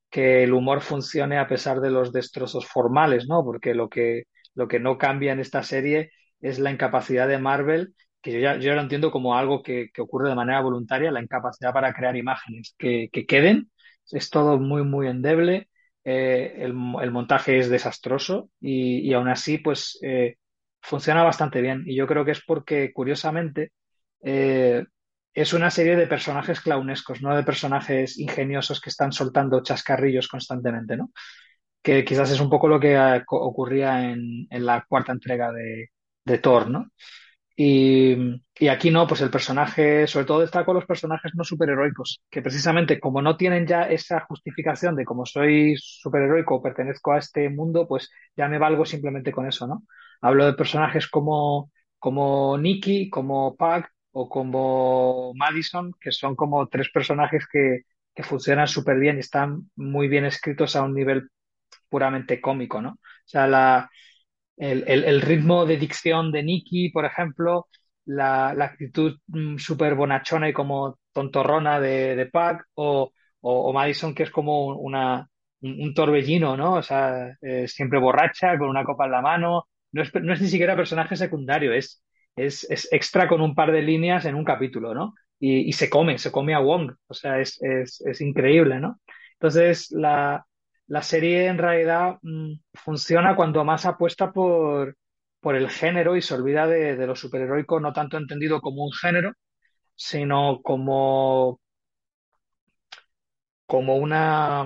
[0.10, 3.43] que el humor funcione a pesar de los destrozos formales, ¿no?
[3.43, 7.95] Porque lo que, lo que no cambia en esta serie es la incapacidad de Marvel,
[8.22, 11.94] que yo ya, lo entiendo como algo que, ocurre de manera voluntaria, la incapacidad para
[11.94, 13.72] crear imágenes que, que queden.
[14.12, 15.70] Es todo muy, muy endeble.
[16.04, 20.38] Eh, el, montaje es desastroso y, aún así, pues, eh,
[20.82, 21.84] funciona bastante bien.
[21.86, 23.72] Y yo creo que es porque, curiosamente,
[24.24, 24.86] eh,
[25.34, 30.98] es una serie de personajes clownescos, no de personajes ingeniosos que están soltando chascarrillos constantemente,
[30.98, 31.12] ¿no?
[31.82, 35.90] Que quizás es un poco lo que ocurría en, en, la cuarta entrega de,
[36.26, 36.92] de Thor, ¿no?
[37.63, 43.00] Y, aquí no, pues el personaje, sobre todo destaco los personajes no superheroicos, que precisamente
[43.00, 47.88] como no tienen ya esa justificación de como soy superheroico o pertenezco a este mundo,
[47.88, 49.84] pues ya me valgo simplemente con eso, ¿no?
[50.21, 56.89] Hablo de personajes como, como Nikki, como Pac, o como Madison, que son como tres
[56.91, 57.82] personajes que,
[58.15, 61.30] que funcionan súper bien y están muy bien escritos a un nivel
[61.89, 62.91] puramente cómico, ¿no?
[62.91, 63.89] O sea, la,
[64.62, 67.67] el, ritmo de dicción de Nicky, por ejemplo,
[68.06, 73.12] la, actitud mm, súper bonachona y como tontorrona de, de Pac, o,
[73.74, 76.76] Madison, que es como un, torbellino, ¿no?
[76.76, 79.67] O sea, eh, siempre borracha, con una copa en la mano.
[79.91, 82.04] No es, ni siquiera personaje secundario, es,
[82.36, 85.13] extra con un par de líneas en un capítulo, ¿no?
[85.39, 89.00] Y, se come, se come a Wong, o sea, es, es increíble, ¿no?
[89.34, 90.45] Entonces, la,
[90.92, 94.98] la serie en realidad mmm, funciona cuando más apuesta por,
[95.40, 98.92] por el género y se olvida de, de, lo superheroico, no tanto entendido como un
[98.92, 99.34] género,
[99.96, 101.62] sino como,
[103.66, 104.66] como una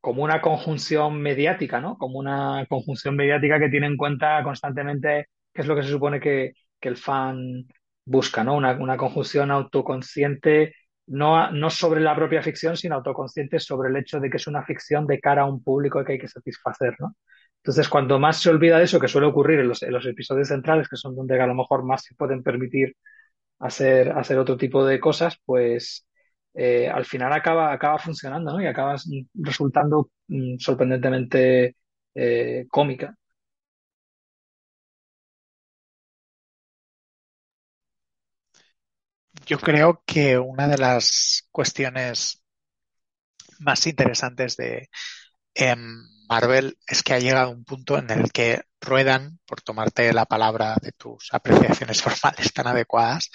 [0.00, 1.98] como una conjunción mediática, ¿no?
[1.98, 6.20] Como una conjunción mediática que tiene en cuenta constantemente qué es lo que se supone
[6.20, 7.66] que, que el fan
[8.06, 8.56] busca, ¿no?
[8.56, 10.74] Una, una conjunción autoconsciente
[11.06, 14.64] no, no sobre la propia ficción, sino autoconscientes sobre el hecho de que es una
[14.64, 17.16] ficción de cara a un público que hay que satisfacer, ¿no?
[17.58, 20.48] Entonces, cuanto más se olvida de eso, que suele ocurrir en los, en los episodios
[20.48, 22.96] centrales, que son donde a lo mejor más se pueden permitir
[23.58, 26.06] hacer, hacer otro tipo de cosas, pues
[26.54, 28.62] eh, al final acaba, acaba funcionando, ¿no?
[28.62, 28.96] Y acaba
[29.34, 31.76] resultando mm, sorprendentemente
[32.14, 33.16] eh, cómica.
[39.46, 42.42] Yo creo que una de las cuestiones
[43.60, 44.90] más interesantes de
[45.54, 50.26] em, Marvel es que ha llegado un punto en el que ruedan, por tomarte la
[50.26, 53.30] palabra de tus apreciaciones formales tan adecuadas,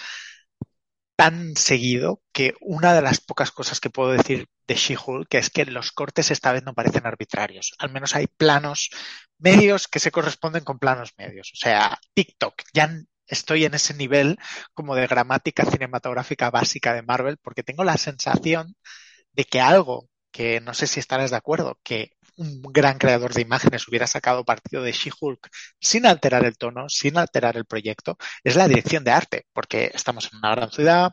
[1.16, 5.64] tan seguido que una de las pocas cosas que puedo decir de She-Hulk es que
[5.66, 7.72] los cortes esta vez no parecen arbitrarios.
[7.78, 8.90] Al menos hay planos
[9.38, 11.50] medios que se corresponden con planos medios.
[11.54, 12.90] O sea, TikTok, ya
[13.32, 14.38] estoy en ese nivel
[14.74, 18.76] como de gramática cinematográfica básica de Marvel porque tengo la sensación
[19.32, 23.42] de que algo que no sé si estarás de acuerdo, que un gran creador de
[23.42, 25.48] imágenes hubiera sacado partido de She-Hulk
[25.80, 30.30] sin alterar el tono, sin alterar el proyecto, es la dirección de arte, porque estamos
[30.32, 31.12] en una gran ciudad,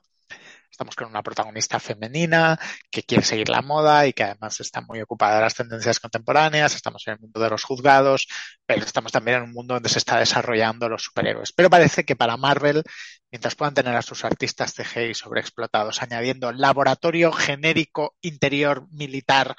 [0.79, 2.57] estamos con una protagonista femenina
[2.89, 6.73] que quiere seguir la moda y que además está muy ocupada de las tendencias contemporáneas,
[6.73, 8.29] estamos en el mundo de los juzgados,
[8.65, 11.51] pero estamos también en un mundo donde se está desarrollando los superhéroes.
[11.51, 12.83] Pero parece que para Marvel,
[13.29, 19.57] mientras puedan tener a sus artistas CGI sobreexplotados, añadiendo laboratorio genérico interior militar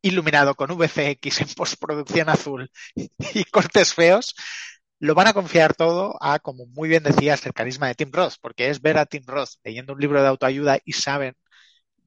[0.00, 4.34] iluminado con VFX en postproducción azul y cortes feos,
[5.04, 8.34] lo van a confiar todo a, como muy bien decías, el carisma de Tim Roth,
[8.40, 11.36] porque es ver a Tim Roth leyendo un libro de autoayuda y saben,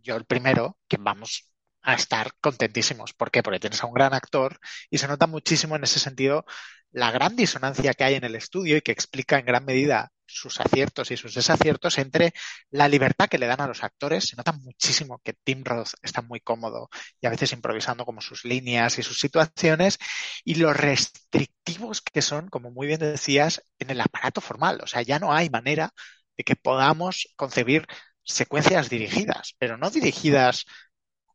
[0.04, 1.52] yo el primero, que vamos
[1.84, 3.14] a estar contentísimos.
[3.14, 3.44] ¿Por qué?
[3.44, 6.46] Porque tienes a un gran actor y se nota muchísimo en ese sentido
[6.92, 10.60] la gran disonancia que hay en el estudio y que explica en gran medida sus
[10.60, 12.34] aciertos y sus desaciertos entre
[12.70, 14.26] la libertad que le dan a los actores.
[14.26, 16.90] Se nota muchísimo que Tim Roth está muy cómodo
[17.22, 19.98] y a veces improvisando como sus líneas y sus situaciones
[20.44, 24.82] y los restrictivos que son, como muy bien decías, en el aparato formal.
[24.84, 25.94] O sea, ya no hay manera
[26.38, 27.88] de que podamos concebir
[28.24, 30.66] secuencias dirigidas, pero no dirigidas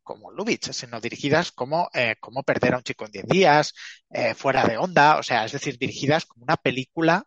[0.03, 3.73] como Lubitsch, sino dirigidas como eh, perder a un chico en 10 días,
[4.09, 7.25] eh, fuera de onda, o sea, es decir, dirigidas como una película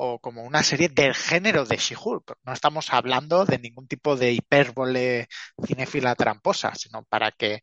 [0.00, 2.38] o como una serie del género de She-Hulk.
[2.44, 5.26] No estamos hablando de ningún tipo de hipérbole
[5.66, 7.62] cinéfila tramposa, sino para que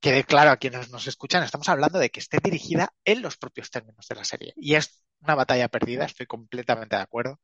[0.00, 3.70] quede claro a quienes nos escuchan, estamos hablando de que esté dirigida en los propios
[3.70, 4.52] términos de la serie.
[4.56, 7.40] Y es una batalla perdida, estoy completamente de acuerdo.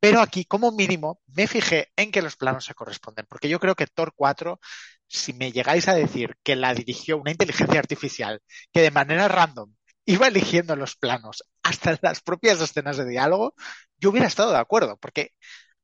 [0.00, 3.76] Pero aquí, como mínimo, me fijé en que los planos se corresponden, porque yo creo
[3.76, 4.58] que Thor 4,
[5.06, 8.40] si me llegáis a decir que la dirigió una inteligencia artificial
[8.72, 9.72] que de manera random
[10.06, 13.54] iba eligiendo los planos hasta las propias escenas de diálogo,
[13.98, 15.32] yo hubiera estado de acuerdo, porque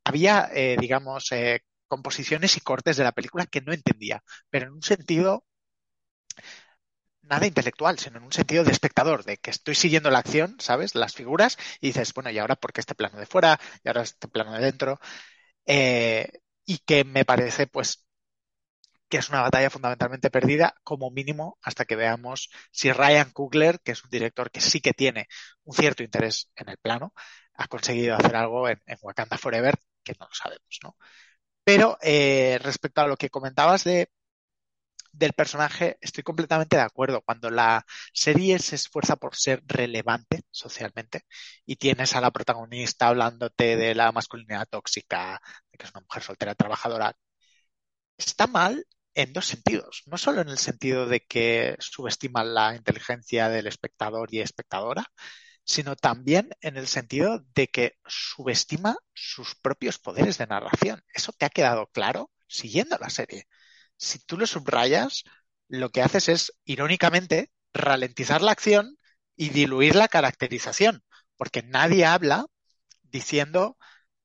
[0.05, 4.75] había, eh, digamos, eh, composiciones y cortes de la película que no entendía, pero en
[4.75, 5.45] un sentido
[7.23, 10.95] nada intelectual, sino en un sentido de espectador, de que estoy siguiendo la acción, ¿sabes?
[10.95, 13.61] Las figuras, y dices, bueno, ¿y ahora por qué este plano de fuera?
[13.85, 14.99] ¿Y ahora este plano de dentro?
[15.67, 16.31] Eh,
[16.67, 18.07] y que me parece, pues,
[19.09, 23.93] que es una batalla fundamentalmente perdida, como mínimo, hasta que veamos si Ryan Coogler, que
[23.93, 25.29] es un director que sí que tiene
[25.65, 27.15] un cierto interés en el plano,
[27.55, 30.97] ha conseguido hacer algo en, Wakanda Forever, que no lo sabemos, ¿no?
[31.65, 34.11] Pero eh, respecto a lo que comentabas de
[35.13, 37.23] del personaje estoy completamente de acuerdo.
[37.23, 41.23] Cuando la serie se esfuerza por ser relevante socialmente
[41.67, 45.41] y tienes a la protagonista hablándote de la masculinidad tóxica,
[45.71, 47.17] de que es una mujer soltera trabajadora,
[48.17, 48.87] está mal
[49.19, 50.03] en dos sentidos.
[50.07, 55.07] No solo en el sentido de que subestima la inteligencia del espectador y espectadora,
[55.65, 61.03] sino también en el sentido de que subestima sus propios poderes de narración.
[61.13, 63.49] ¿Eso te ha quedado claro siguiendo la serie?
[63.97, 65.25] Si tú lo subrayas,
[65.69, 68.99] lo que haces es, irónicamente, ralentizar la acción
[69.37, 71.03] y diluir la caracterización,
[71.37, 72.47] porque nadie habla
[73.03, 73.77] diciendo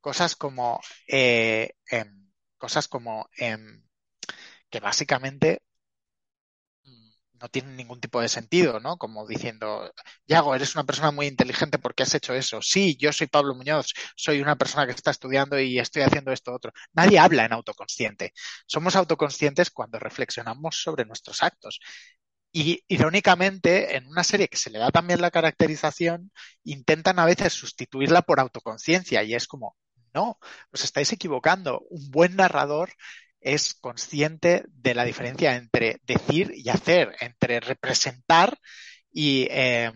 [0.02, 3.84] cosas como eh, em, cosas como em,
[4.74, 5.62] que básicamente
[7.40, 8.98] no tienen ningún tipo de sentido, ¿no?
[8.98, 9.92] Como diciendo,
[10.28, 12.62] Yago, eres una persona muy inteligente porque has hecho eso.
[12.62, 16.54] Sí, yo soy Pablo Muñoz, soy una persona que está estudiando y estoy haciendo esto
[16.54, 16.72] otro.
[16.94, 18.34] Nadie habla en autoconsciente.
[18.66, 21.80] Somos autoconscientes cuando reflexionamos sobre nuestros actos.
[22.52, 26.32] Y irónicamente, en una serie que se le da también la caracterización,
[26.64, 29.76] intentan a veces sustituirla por autoconciencia y es como,
[30.14, 30.40] no,
[30.72, 31.82] os estáis equivocando.
[31.90, 32.92] Un buen narrador
[33.44, 38.58] es consciente de la diferencia entre decir y hacer, entre representar
[39.12, 39.92] y eh,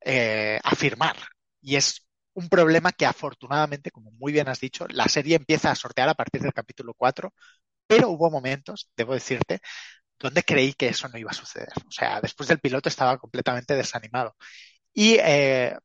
[0.00, 1.16] eh, afirmar.
[1.60, 5.74] Y es un problema que afortunadamente, como muy bien has dicho, la serie empieza a
[5.74, 7.32] sortear a partir del capítulo 4
[7.86, 9.60] pero hubo momentos, debo decirte,
[10.18, 11.68] donde creí que eso no iba a suceder.
[11.86, 14.36] O sea, después del piloto estaba completamente desanimado.
[14.92, 15.76] Y eh,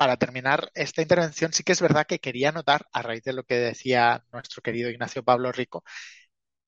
[0.00, 3.44] para terminar esta intervención, sí que es verdad que quería notar, a raíz de lo
[3.44, 5.84] que decía nuestro querido Ignacio Pablo Rico,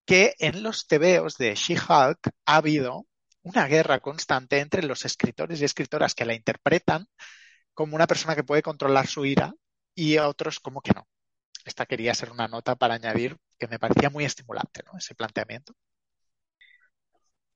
[0.05, 3.07] que en los tebeos de She-Hulk ha habido
[3.41, 7.07] una guerra constante entre los escritores y escritoras que la interpretan
[7.73, 9.55] como una persona que puede controlar su ira
[9.95, 11.09] y otros como que no.
[11.65, 14.99] Esta quería ser una nota para añadir que me parecía muy estimulante, ¿no?
[14.99, 15.73] Ese planteamiento.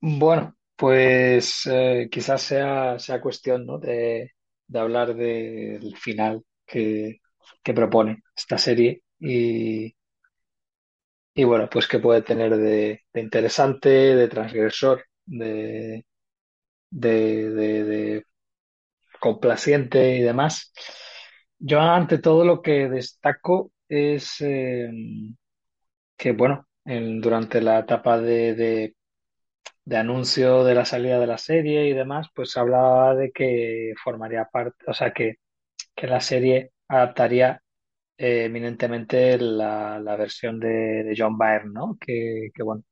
[0.01, 3.77] Bueno, pues eh, quizás sea, sea cuestión, ¿no?
[3.77, 4.36] de,
[4.67, 7.21] de hablar del final que,
[7.63, 9.95] que propone esta serie y,
[11.33, 16.05] y bueno, pues que puede tener de, interesante, de transgresor, de,
[16.91, 18.25] de, de, de
[19.21, 20.73] complaciente y demás.
[21.59, 24.89] Yo ante todo lo que destaco es eh,
[26.17, 28.95] que, bueno, en- durante la etapa de,
[29.87, 34.45] de, anuncio de la salida de la serie y demás, pues hablaba de que formaría
[34.45, 35.35] parte, o sea, que,
[35.95, 37.61] que la serie adaptaría
[38.17, 41.97] eh, eminentemente la, la versión de, de John Byrne, ¿no?
[41.99, 42.83] Que, que, bueno,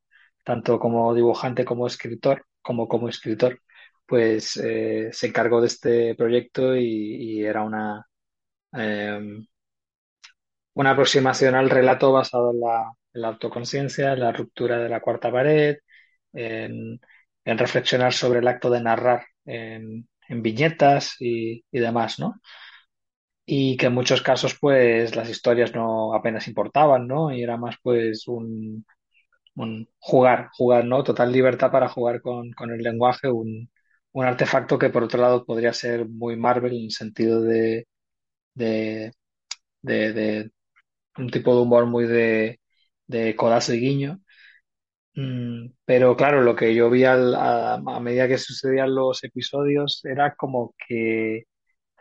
[0.43, 3.62] tanto como dibujante como escritor, como como escritor,
[4.06, 8.06] pues eh, se encargó de este proyecto y, era una,
[8.74, 9.20] eh,
[10.74, 15.02] una aproximación al relato basado en la, en la autoconciencia, en la ruptura de la
[15.02, 15.78] cuarta pared,
[16.36, 17.00] en,
[17.46, 22.36] reflexionar sobre el acto de narrar en, viñetas y, demás, ¿no?
[23.46, 27.32] y que en muchos casos pues las historias no apenas importaban, ¿no?
[27.32, 28.86] Y era más pues un,
[30.00, 31.04] jugar, jugar, ¿no?
[31.04, 33.70] Total libertad para jugar con, con el lenguaje, un,
[34.12, 37.88] un artefacto que por otro lado podría ser muy Marvel en sentido de,
[38.56, 39.14] de,
[39.82, 40.52] de, de
[41.18, 42.60] un tipo de humor muy de,
[43.08, 44.22] de codazo y guiño.
[45.16, 47.13] Mm, pero claro, lo que yo vi a,
[47.76, 51.43] a medida que sucedían los episodios era como que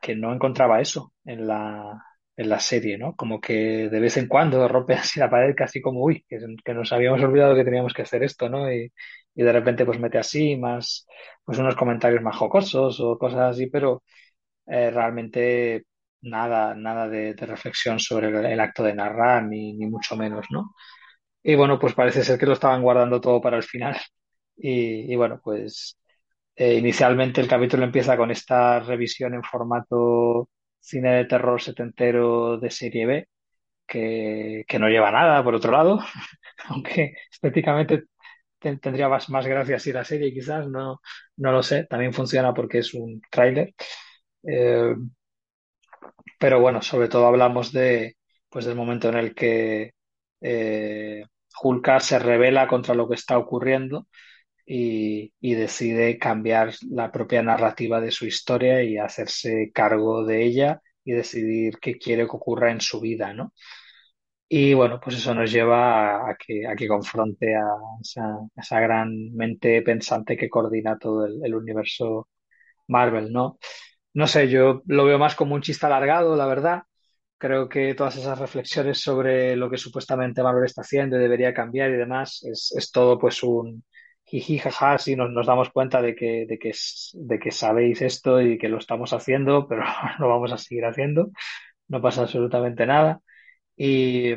[0.02, 2.00] que no encontraba eso en la,
[2.36, 3.16] en la serie, ¿no?
[3.16, 6.38] Como que de vez en cuando rompe así la pared, casi como, uy, que,
[6.74, 8.72] nos habíamos olvidado que teníamos que hacer esto, ¿no?
[8.72, 8.92] Y,
[9.34, 11.06] y de repente pues mete así más,
[11.44, 14.04] pues unos comentarios más jocosos o cosas así, pero
[14.66, 15.84] eh, realmente
[16.22, 20.46] nada, nada de, de reflexión sobre el, el acto de narrar, ni, ni mucho menos,
[20.50, 20.74] ¿no?
[21.44, 23.96] Y bueno, pues parece ser que lo estaban guardando todo para el final.
[24.56, 25.98] Y, y bueno, pues
[26.56, 32.70] eh, inicialmente el capítulo empieza con esta revisión en formato cine de terror setentero de
[32.70, 33.28] serie B,
[33.86, 36.00] que, que no lleva nada, por otro lado,
[36.68, 38.04] aunque estéticamente
[38.60, 41.00] te- tendría más, más gracia si la serie quizás, no,
[41.38, 43.74] no lo sé, también funciona porque es un tráiler.
[44.44, 44.94] Eh,
[46.38, 48.16] pero bueno, sobre todo hablamos de,
[48.48, 49.92] pues del momento en el que
[50.40, 51.24] eh,
[51.62, 54.06] Hulka se revela contra lo que está ocurriendo
[54.66, 61.12] y, decide cambiar la propia narrativa de su historia y hacerse cargo de ella y
[61.12, 63.52] decidir qué quiere que ocurra en su vida, ¿no?
[64.48, 67.64] Y bueno, pues eso nos lleva a, que, a que confronte a
[68.00, 72.28] esa, esa gran mente pensante que coordina todo el, el universo
[72.88, 73.58] Marvel, ¿no?
[74.14, 76.84] No sé, yo lo veo más como un chiste alargado, la verdad.
[77.38, 81.90] Creo que todas esas reflexiones sobre lo que supuestamente Marvel está haciendo y debería cambiar
[81.90, 83.84] y demás, es, es todo pues un
[84.24, 86.72] jiji, jaja, si nos, nos damos cuenta de que, de que,
[87.14, 89.82] de que sabéis esto y que lo estamos haciendo, pero
[90.18, 91.30] lo vamos a seguir haciendo.
[91.88, 93.20] No pasa absolutamente nada.
[93.76, 94.34] Y,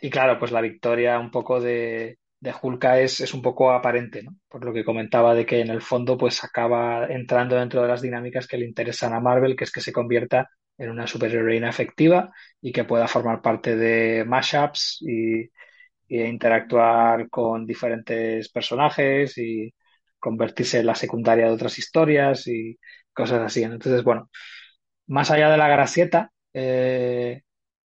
[0.00, 4.22] y claro, pues la victoria un poco de, de Hulka es, es un poco aparente,
[4.22, 4.36] ¿no?
[4.48, 8.02] Por lo que comentaba de que en el fondo pues acaba entrando dentro de las
[8.02, 10.48] dinámicas que le interesan a Marvel, que es que se convierta
[10.78, 15.50] en una superheroína efectiva y que pueda formar parte de mashups y,
[16.10, 19.74] interactuar con diferentes personajes y
[20.18, 22.78] convertirse en la secundaria de otras historias y
[23.12, 23.62] cosas así.
[23.62, 24.30] Entonces, bueno,
[25.06, 27.42] más allá de la gracieta, eh,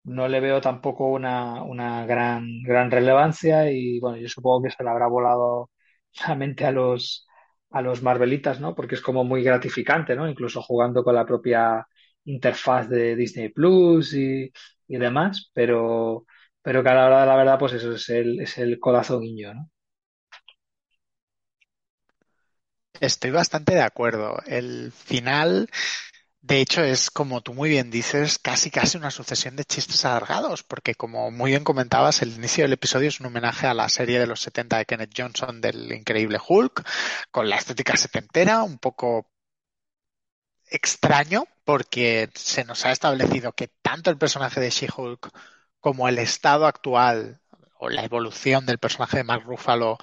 [0.03, 4.83] no le veo tampoco una, una gran, gran relevancia y bueno, yo supongo que se
[4.83, 5.71] le habrá volado
[6.27, 7.27] la mente a los,
[7.71, 8.75] a los Marvelitas, ¿no?
[8.75, 10.29] Porque es como muy gratificante, ¿no?
[10.29, 11.87] Incluso jugando con la propia
[12.29, 14.51] interfaz de Disney Plus y,
[14.87, 16.25] y demás, pero,
[16.61, 19.19] pero que a la hora de la verdad, pues eso es el, es el codazo
[19.19, 19.69] guiño, ¿no?
[22.99, 24.39] Estoy bastante de acuerdo.
[24.45, 25.69] El final,
[26.41, 30.63] de hecho, es como tú muy bien dices, casi casi una sucesión de chistes alargados,
[30.63, 34.19] porque como muy bien comentabas, el inicio del episodio es un homenaje a la serie
[34.19, 36.85] de los 70 de Kenneth Johnson del Increíble Hulk,
[37.31, 39.27] con la estética setentera, un poco
[40.69, 45.29] extraño, porque se nos ha establecido que tanto el personaje de She-Hulk
[45.79, 47.41] como el estado actual
[47.77, 49.99] o la evolución del personaje de Mark Ruffalo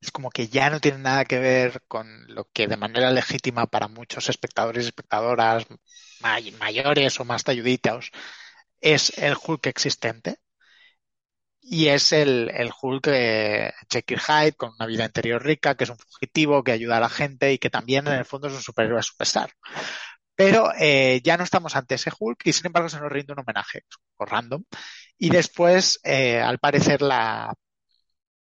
[0.00, 3.66] es como que ya no tiene nada que ver con lo que de manera legítima
[3.66, 5.66] para muchos espectadores y espectadoras
[6.58, 8.10] mayores o más talluditos
[8.80, 10.38] es el Hulk existente.
[11.62, 15.90] Y es el, el Hulk de Jekyll Hyde con una vida interior rica, que es
[15.90, 18.62] un fugitivo, que ayuda a la gente y que también en el fondo es un
[18.62, 19.52] superhéroe superstar.
[20.40, 23.40] Pero eh, ya no estamos ante ese Hulk y sin embargo se nos rinde un
[23.40, 23.84] homenaje,
[24.16, 24.64] o random.
[25.18, 27.52] Y después, eh, al parecer, la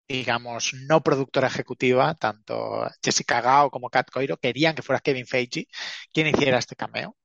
[0.07, 5.67] digamos, no productora ejecutiva, tanto Jessica Gao como Kat Coiro, querían que fuera Kevin Feige
[6.11, 7.15] quien hiciera este cameo,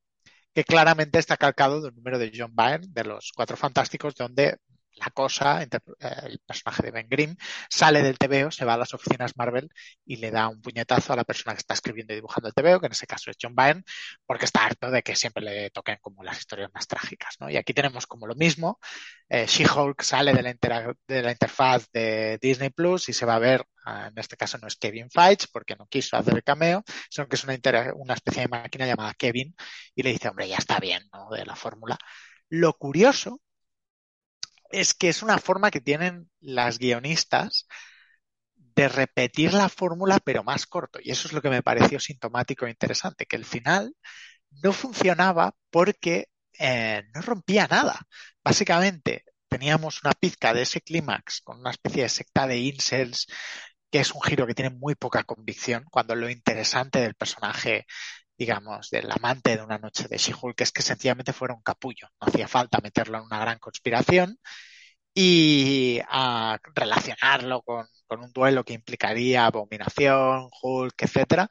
[0.54, 4.58] que claramente está calcado del número de John Byrne de los Cuatro Fantásticos, donde
[4.98, 5.68] la cosa, eh,
[6.24, 7.36] el personaje de Ben Grimm,
[7.68, 9.68] sale del TVO, se va a las oficinas Marvel
[10.04, 12.80] y le da un puñetazo a la persona que está escribiendo y dibujando el TVO,
[12.80, 13.82] que en ese caso es John Byrne,
[14.26, 17.50] porque está harto de que siempre le toquen como las historias más trágicas, ¿no?
[17.50, 18.78] Y aquí tenemos como lo mismo,
[19.28, 23.38] eh, She-Hulk sale de la, de la interfaz de Disney Plus y se va a
[23.38, 26.82] ver, ah, en este caso no es Kevin Feige, porque no quiso hacer el cameo,
[27.10, 27.56] sino que es una,
[27.96, 29.54] una especie de máquina llamada Kevin
[29.94, 31.30] y le dice, hombre, ya está bien, ¿no?
[31.30, 31.98] De la fórmula.
[32.48, 33.40] Lo curioso
[34.70, 37.66] es que es una forma que tienen las guionistas
[38.54, 40.98] de repetir la fórmula pero más corto.
[41.02, 43.94] Y eso es lo que me pareció sintomático e interesante, que el final
[44.50, 48.00] no funcionaba porque eh, no rompía nada.
[48.44, 53.26] Básicamente teníamos una pizca de ese clímax con una especie de secta de incels
[53.90, 57.86] que es un giro que tiene muy poca convicción, cuando lo interesante del personaje
[58.38, 62.08] digamos, del amante de una noche de She-Hulk, es que sencillamente fuera un capullo.
[62.20, 64.38] No hacía falta meterlo en una gran conspiración
[65.14, 71.48] y a relacionarlo con, con, un duelo que implicaría abominación, Hulk, etcétera.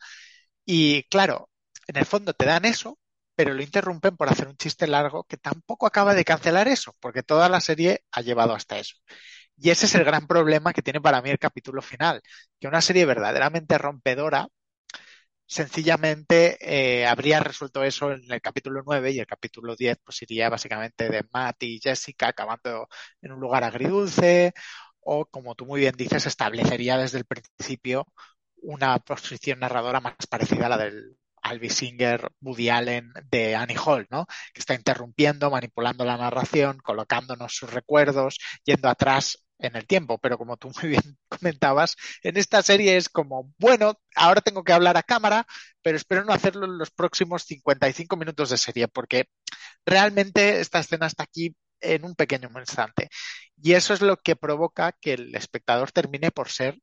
[0.65, 1.49] Y claro,
[1.87, 2.99] en el fondo te dan eso,
[3.35, 7.23] pero lo interrumpen por hacer un chiste largo que tampoco acaba de cancelar eso, porque
[7.23, 8.95] toda la serie ha llevado hasta eso.
[9.57, 12.21] Y ese es el gran problema que tiene para mí el capítulo final,
[12.59, 14.47] que una serie verdaderamente rompedora
[15.47, 20.49] sencillamente eh, habría resuelto eso en el capítulo 9 y el capítulo 10 pues iría
[20.49, 22.87] básicamente de Matt y Jessica acabando
[23.21, 24.53] en un lugar agridulce
[25.01, 28.07] o como tú muy bien dices establecería desde el principio
[28.61, 34.07] una posición narradora más parecida a la del Albi Singer, Woody Allen de Annie Hall,
[34.09, 34.25] ¿no?
[34.53, 40.37] Que está interrumpiendo, manipulando la narración, colocándonos sus recuerdos, yendo atrás en el tiempo, pero
[40.37, 44.97] como tú muy bien comentabas, en esta serie es como, bueno, ahora tengo que hablar
[44.97, 45.45] a cámara,
[45.81, 49.25] pero espero no hacerlo en los próximos 55 minutos de serie, porque
[49.85, 53.09] realmente esta escena está aquí en un pequeño instante.
[53.61, 56.79] Y eso es lo que provoca que el espectador termine por ser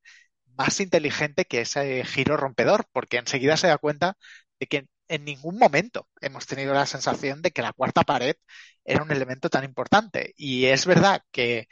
[0.57, 4.17] más inteligente que ese giro rompedor, porque enseguida se da cuenta
[4.61, 8.37] de que en ningún momento hemos tenido la sensación de que la cuarta pared
[8.85, 10.33] era un elemento tan importante.
[10.37, 11.69] Y es verdad que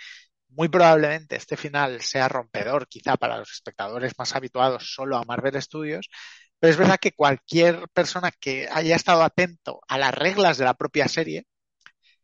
[0.53, 5.61] muy probablemente este final sea rompedor, quizá para los espectadores más habituados solo a Marvel
[5.61, 6.09] Studios,
[6.59, 10.75] pero es verdad que cualquier persona que haya estado atento a las reglas de la
[10.75, 11.47] propia serie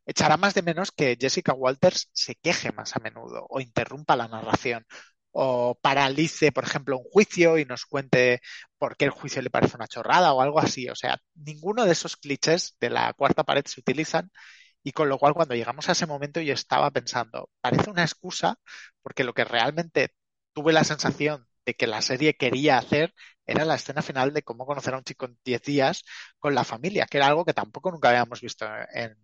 [0.07, 4.29] echará más de menos que Jessica Walters se queje más a menudo o interrumpa la
[4.29, 4.87] narración
[5.33, 8.41] o paralice, por ejemplo, un juicio y nos cuente
[8.79, 10.89] por qué el juicio le parece una chorrada o algo así.
[10.89, 14.31] O sea, ninguno de esos clichés de la cuarta pared se utilizan
[14.89, 18.59] y con lo cual, cuando llegamos a ese momento, yo estaba pensando, parece una excusa,
[19.03, 20.11] porque lo que realmente
[20.53, 23.14] tuve la sensación de que la serie quería hacer
[23.47, 26.05] era la escena final de cómo conocer a un chico en 10 días
[26.39, 29.16] con la familia, que era algo que tampoco nunca habíamos visto en,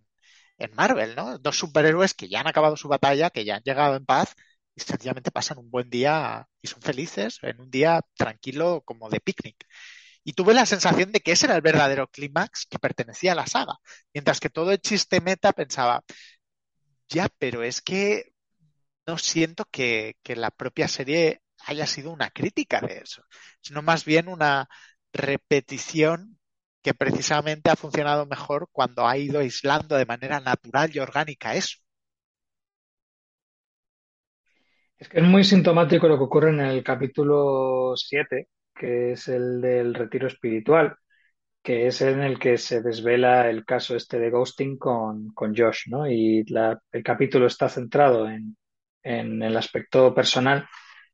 [0.58, 1.38] en Marvel, ¿no?
[1.38, 4.34] Dos superhéroes que ya han acabado su batalla, que ya han llegado en paz
[4.74, 9.20] y sencillamente pasan un buen día y son felices en un día tranquilo como de
[9.20, 9.66] picnic.
[10.24, 13.46] Y tuve la sensación de que ese era el verdadero clímax que pertenecía a la
[13.46, 13.76] saga.
[14.14, 16.02] Mientras que todo el chiste meta pensaba,
[17.08, 18.32] ya, pero es que
[19.06, 23.22] no siento que, que la propia serie haya sido una crítica de eso,
[23.60, 24.68] sino más bien una
[25.12, 26.38] repetición
[26.82, 31.78] que precisamente ha funcionado mejor cuando ha ido aislando de manera natural y orgánica eso.
[34.98, 39.60] Es que es muy sintomático lo que ocurre en el capítulo 7, que es el
[39.60, 40.96] del retiro espiritual,
[41.62, 45.88] que es en el que se desvela el caso este de ghosting con, con Josh,
[45.88, 46.10] ¿no?
[46.10, 46.44] Y
[46.92, 48.56] el capítulo está centrado en,
[49.02, 50.68] en el aspecto personal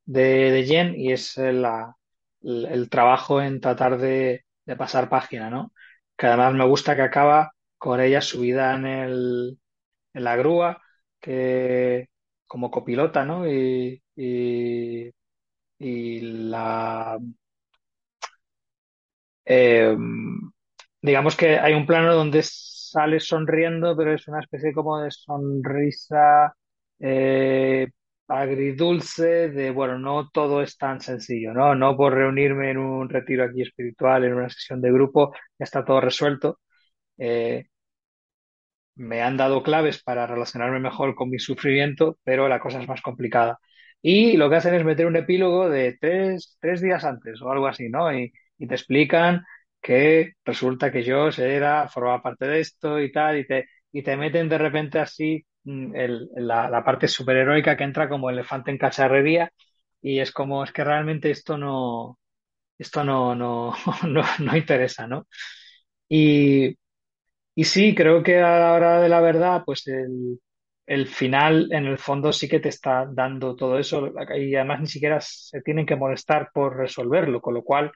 [0.04, 1.64] de, Jen y es el,
[2.42, 5.72] el, trabajo en tratar de, de, pasar página, ¿no?
[6.16, 9.58] Que además me gusta que acaba con ella subida en, el,
[10.14, 10.82] en la grúa,
[11.20, 12.08] que
[12.46, 13.48] como copilota, ¿no?
[13.48, 14.02] Y,
[15.78, 17.18] y la
[19.45, 19.97] eh,
[21.03, 26.55] digamos que hay un plano donde sale sonriendo, pero es una especie como de sonrisa
[26.99, 27.88] eh,
[28.28, 31.74] agridulce de, bueno, no todo es tan sencillo, ¿no?
[31.74, 35.84] No por reunirme en un retiro aquí espiritual, en una sesión de grupo, ya está
[35.84, 36.61] todo resuelto.
[37.18, 37.66] Eh,
[38.97, 43.01] me han dado claves para relacionarme mejor con mi sufrimiento, pero la cosa es más
[43.03, 43.59] complicada.
[44.03, 47.66] Y lo que hacen es meter un epílogo de tres, tres días antes o algo
[47.66, 48.11] así, ¿no?
[48.61, 49.44] Y te explican
[49.82, 54.16] que resulta que yo era, formaba parte de esto y tal, y te, y te
[54.18, 55.94] meten de repente así mm,
[56.36, 59.52] la, la parte superheroica que entra como elefante en cacharrería
[60.02, 62.18] y es como, es que realmente esto no,
[62.78, 63.74] esto no, no,
[64.08, 65.26] no, no interesa, ¿no?
[66.08, 66.76] Y,
[67.54, 70.40] y sí, creo que a la hora de la verdad, pues el,
[70.86, 74.86] el final en el fondo sí que te está dando todo eso y además ni
[74.86, 77.92] siquiera se tienen que molestar por resolverlo, con lo cual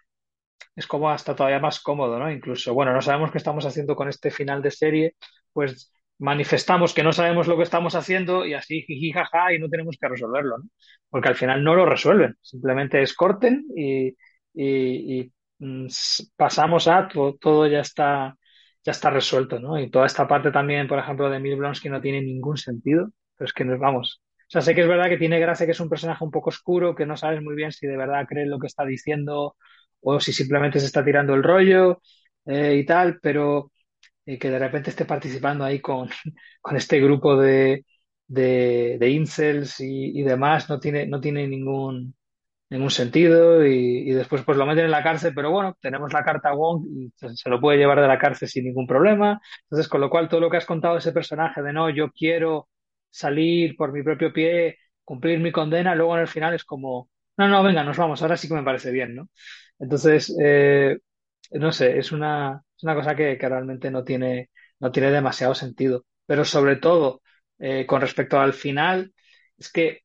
[0.77, 2.31] es como hasta todavía más cómodo, ¿no?
[2.31, 5.17] Incluso, bueno, no sabemos qué estamos haciendo con este final de serie,
[5.53, 9.69] pues manifestamos que no sabemos lo que estamos haciendo y así jiji jaja y no
[9.69, 10.65] tenemos que resolverlo, ¿no?
[11.09, 14.15] Porque al final no lo resuelven, simplemente es corten y,
[15.59, 15.87] mm,
[16.37, 18.37] pasamos a todo, todo ya está
[18.85, 19.79] ya está resuelto, ¿no?
[19.79, 23.47] Y toda esta parte también, por ejemplo, de Emil Blonsky no tiene ningún sentido, pero
[23.47, 24.23] es que nos vamos.
[24.43, 26.51] O sea, sé que es verdad que tiene gracia que es un personaje un poco
[26.51, 29.57] oscuro, que no sabes muy bien si de verdad cree lo que está diciendo
[30.05, 32.01] o si simplemente se está tirando el rollo
[32.47, 33.73] eh, y tal, pero
[34.27, 36.09] eh, que de repente esté participando ahí con,
[36.61, 37.85] con este grupo de,
[38.27, 42.15] de, incels y, demás no tiene, no tiene ningún,
[42.71, 46.53] ningún sentido y, después pues lo meten en la cárcel, pero bueno, tenemos la carta
[46.55, 49.41] Wong y se, se, lo puede llevar de la cárcel sin ningún problema.
[49.65, 52.11] Entonces, con lo cual todo lo que has contado de ese personaje de no, yo
[52.13, 52.69] quiero
[53.11, 57.49] salir por mi propio pie, cumplir mi condena, luego en el final es como, no,
[57.49, 59.28] no, venga, nos vamos, ahora sí que me parece bien, ¿no?
[59.78, 60.99] Entonces, eh,
[61.53, 66.07] no sé, es una, es una cosa que, realmente no tiene, no tiene demasiado sentido.
[66.26, 67.22] Pero sobre todo,
[67.59, 69.12] eh, con respecto al final,
[69.59, 70.01] es que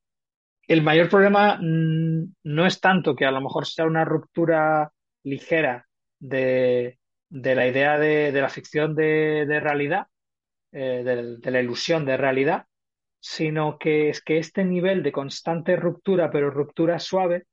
[0.68, 4.92] el mayor problema mmm, no es tanto que a lo mejor sea una ruptura
[5.24, 5.88] ligera
[6.20, 7.00] de,
[7.30, 10.08] de la idea de, de, la ficción de, de realidad,
[10.72, 11.04] eh,
[11.42, 12.68] de, la ilusión de realidad,
[13.20, 17.46] sino que es que este nivel de constante ruptura, pero ruptura suave,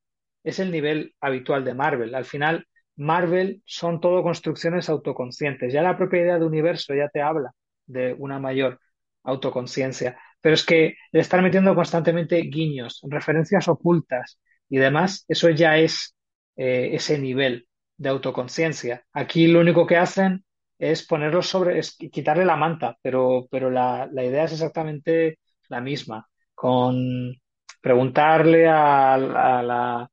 [0.44, 2.14] es el nivel habitual de Marvel.
[2.14, 5.72] Al final, Marvel son todo construcciones autoconscientes.
[5.72, 7.50] Ya la propia idea de universo ya te habla
[7.86, 8.80] de una mayor
[9.24, 10.18] autoconciencia.
[10.40, 14.38] Pero es que le están metiendo constantemente guiños, referencias ocultas
[14.68, 16.14] y demás, eso ya es
[16.56, 19.04] eh, ese nivel de autoconciencia.
[19.12, 20.44] Aquí lo único que hacen
[20.78, 25.38] es ponerlo sobre, es quitarle la manta, pero, pero la, la idea es exactamente
[25.68, 27.34] la misma, con
[27.80, 30.10] preguntarle a, la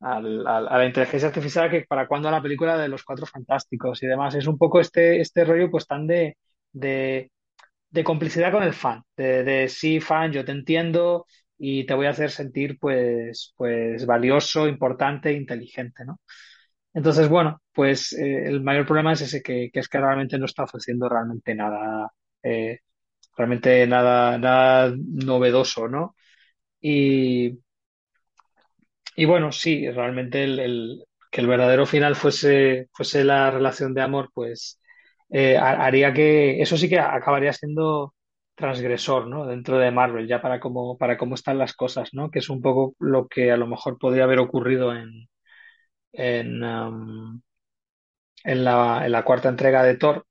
[0.00, 4.34] a, inteligencia artificial que para cuándo la película de los cuatro fantásticos y demás.
[4.34, 6.36] Es un poco este, este rollo pues tan de,
[6.72, 7.30] de,
[8.04, 11.26] complicidad con el fan, de, sí, fan, yo te entiendo
[11.58, 16.20] y te voy a hacer sentir pues, pues valioso, importante, inteligente, ¿no?
[16.94, 20.46] Entonces, bueno, pues eh, el mayor problema es ese, que, que, es que realmente no
[20.46, 22.10] está ofreciendo realmente nada,
[22.42, 22.80] eh,
[23.36, 26.16] realmente nada, nada novedoso, ¿no?
[26.80, 27.58] Y,
[29.16, 34.30] y bueno, sí, realmente el, que el verdadero final fuese, fuese la relación de amor,
[34.34, 34.80] pues
[35.30, 38.14] eh, haría que eso sí que acabaría siendo
[38.54, 39.46] transgresor, ¿no?
[39.46, 42.30] Dentro de Marvel, ya para cómo, para cómo están las cosas, ¿no?
[42.30, 45.28] Que es un poco lo que a lo mejor podría haber ocurrido en,
[46.12, 47.42] en, um,
[48.44, 50.26] en, la, en la cuarta entrega de Thor,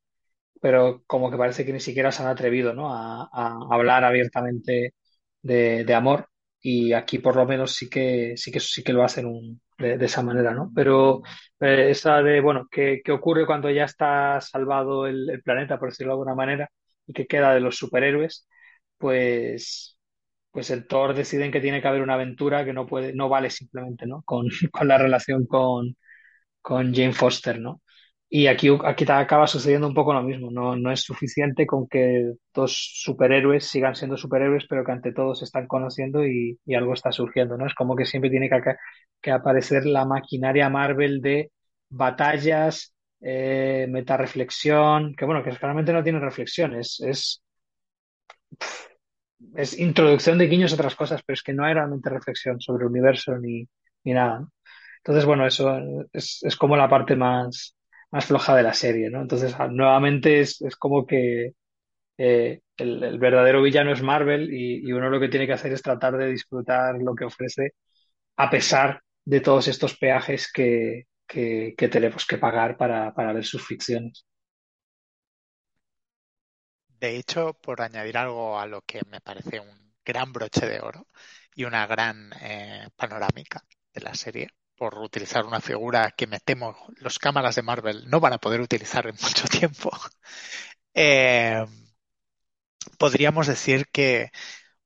[0.60, 2.94] pero como que parece que ni siquiera se han atrevido, ¿no?
[2.94, 3.30] A,
[3.72, 4.94] hablar abiertamente
[5.42, 6.30] de, amor
[6.62, 10.22] y aquí por lo menos sí que sí que sí que lo hacen de, esa
[10.24, 10.72] manera, ¿no?
[10.76, 11.22] Pero
[11.60, 16.14] eh, esa de, bueno, ¿qué, ¿qué, ocurre cuando ya está salvado el, planeta, por decirlo
[16.14, 16.70] de alguna manera,
[17.08, 18.48] y qué queda de los superhéroes?
[18.98, 19.98] Pues,
[20.52, 23.50] pues el Thor deciden que tiene que haber una aventura que no puede, no vale
[23.50, 24.22] simplemente, ¿no?
[24.24, 25.96] Con, con la relación con,
[26.62, 27.82] con Jane Foster, ¿no?
[28.32, 30.52] Y aquí, aquí acaba sucediendo un poco lo mismo.
[30.52, 32.74] No, no es suficiente con que dos
[33.04, 37.12] superhéroes sigan siendo superhéroes, pero que ante todo se están conociendo y, y algo está
[37.12, 37.66] surgiendo, ¿no?
[37.66, 38.62] Es como que siempre tiene que,
[39.22, 41.52] que aparecer la maquinaria Marvel de
[41.90, 47.42] batallas, eh, metareflexión, que bueno, que realmente no tiene reflexión, es, es,
[49.56, 52.84] es introducción de guiños a otras cosas, pero es que no hay realmente reflexión sobre
[52.86, 53.68] el universo ni,
[54.04, 54.48] ni nada.
[55.00, 55.80] Entonces, bueno, eso
[56.14, 57.76] es, es como la parte más,
[58.12, 59.22] más floja de la serie, ¿no?
[59.22, 61.54] Entonces, nuevamente es, es como que
[62.18, 65.82] eh, el, verdadero villano es Marvel y, y, uno lo que tiene que hacer es
[65.82, 67.74] tratar de disfrutar lo que ofrece
[68.38, 73.46] a pesar de todos estos peajes que, que, que tenemos que pagar para, para ver
[73.46, 74.26] sus ficciones.
[77.00, 81.08] De hecho, por añadir algo a lo que me parece un gran broche de oro,
[81.60, 84.50] y una gran eh, panorámica de la serie
[84.80, 88.62] por utilizar una figura que me temo los cámaras de Marvel no van a poder
[88.62, 89.92] utilizar en mucho tiempo.
[90.94, 91.66] Eh,
[92.98, 94.32] podríamos decir que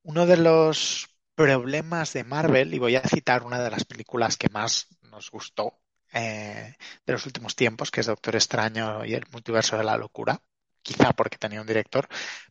[0.04, 4.50] uno de los problemas de Marvel, y voy a citar una de las películas que
[4.50, 5.80] más nos gustó
[6.14, 6.76] eh,
[7.06, 10.42] de los últimos tiempos, que es Doctor Extraño y el multiverso de la locura,
[10.82, 12.08] quizá porque tenía un director,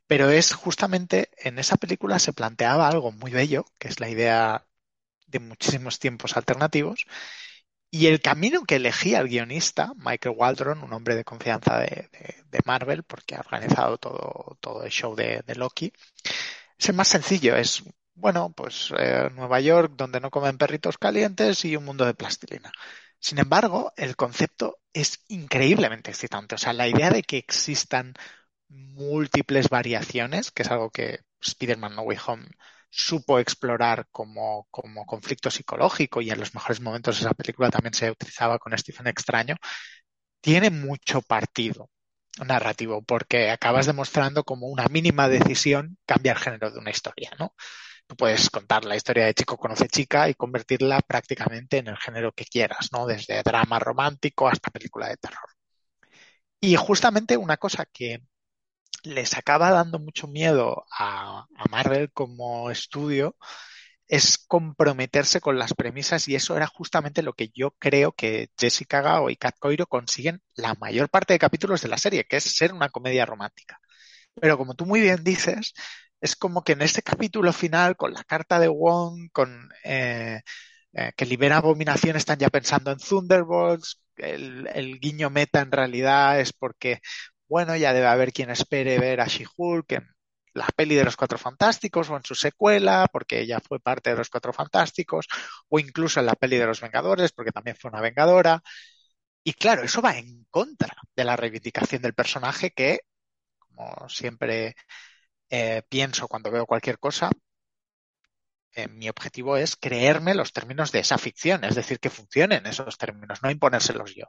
[0.06, 4.66] pero es justamente en esa película se planteaba algo muy bello, que es la idea
[5.32, 7.06] de muchísimos tiempos alternativos,
[7.94, 12.08] y el camino que elegía el guionista, Michael Waldron, un hombre de confianza de,
[12.64, 15.92] Marvel, porque ha organizado todo, todo el show de, Loki,
[16.78, 17.54] es el más sencillo.
[17.54, 17.82] Es,
[18.14, 22.72] bueno, pues eh, Nueva York, donde no comen perritos calientes y un mundo de plastilina.
[23.18, 26.54] Sin embargo, el concepto es increíblemente excitante.
[26.54, 28.14] O sea, la idea de que existan
[28.68, 32.46] múltiples variaciones, que es algo que Spider-Man No Way Home
[32.92, 38.10] supo explorar como, como conflicto psicológico y en los mejores momentos esa película también se
[38.10, 39.56] utilizaba con Stephen Extraño,
[40.40, 41.90] tiene mucho partido
[42.46, 47.54] narrativo porque acabas demostrando como una mínima decisión cambia el género de una historia, ¿no?
[48.06, 52.32] Tú puedes contar la historia de chico conoce chica y convertirla prácticamente en el género
[52.32, 53.06] que quieras, ¿no?
[53.06, 55.48] Desde drama romántico hasta película de terror.
[56.60, 58.22] Y justamente una cosa que
[59.04, 63.36] les acaba dando mucho miedo a, Marvel como estudio
[64.08, 69.00] es comprometerse con las premisas y eso era justamente lo que yo creo que Jessica
[69.00, 72.44] Gao y Kat Coiro consiguen la mayor parte de capítulos de la serie, que es
[72.44, 73.80] ser una comedia romántica.
[74.40, 75.72] Pero como tú muy bien dices,
[76.20, 80.42] es como que en este capítulo final, con la carta de Wong, con eh,
[80.92, 86.38] eh, que libera abominación, están ya pensando en Thunderbolts, el, el, guiño meta en realidad
[86.38, 87.00] es porque
[87.52, 90.08] bueno, ya debe haber quien espere ver a She-Hulk en
[90.54, 94.16] la peli de los Cuatro Fantásticos o en su secuela, porque ella fue parte de
[94.16, 95.26] los Cuatro Fantásticos,
[95.68, 98.62] o incluso en la peli de los Vengadores, porque también fue una Vengadora.
[99.44, 103.00] Y claro, eso va en contra de la reivindicación del personaje que,
[103.58, 104.74] como siempre
[105.50, 107.30] eh, pienso cuando veo cualquier cosa,
[108.74, 112.96] eh, mi objetivo es creerme los términos de esa ficción, es decir, que funcionen esos
[112.98, 114.26] términos, no imponérselos yo.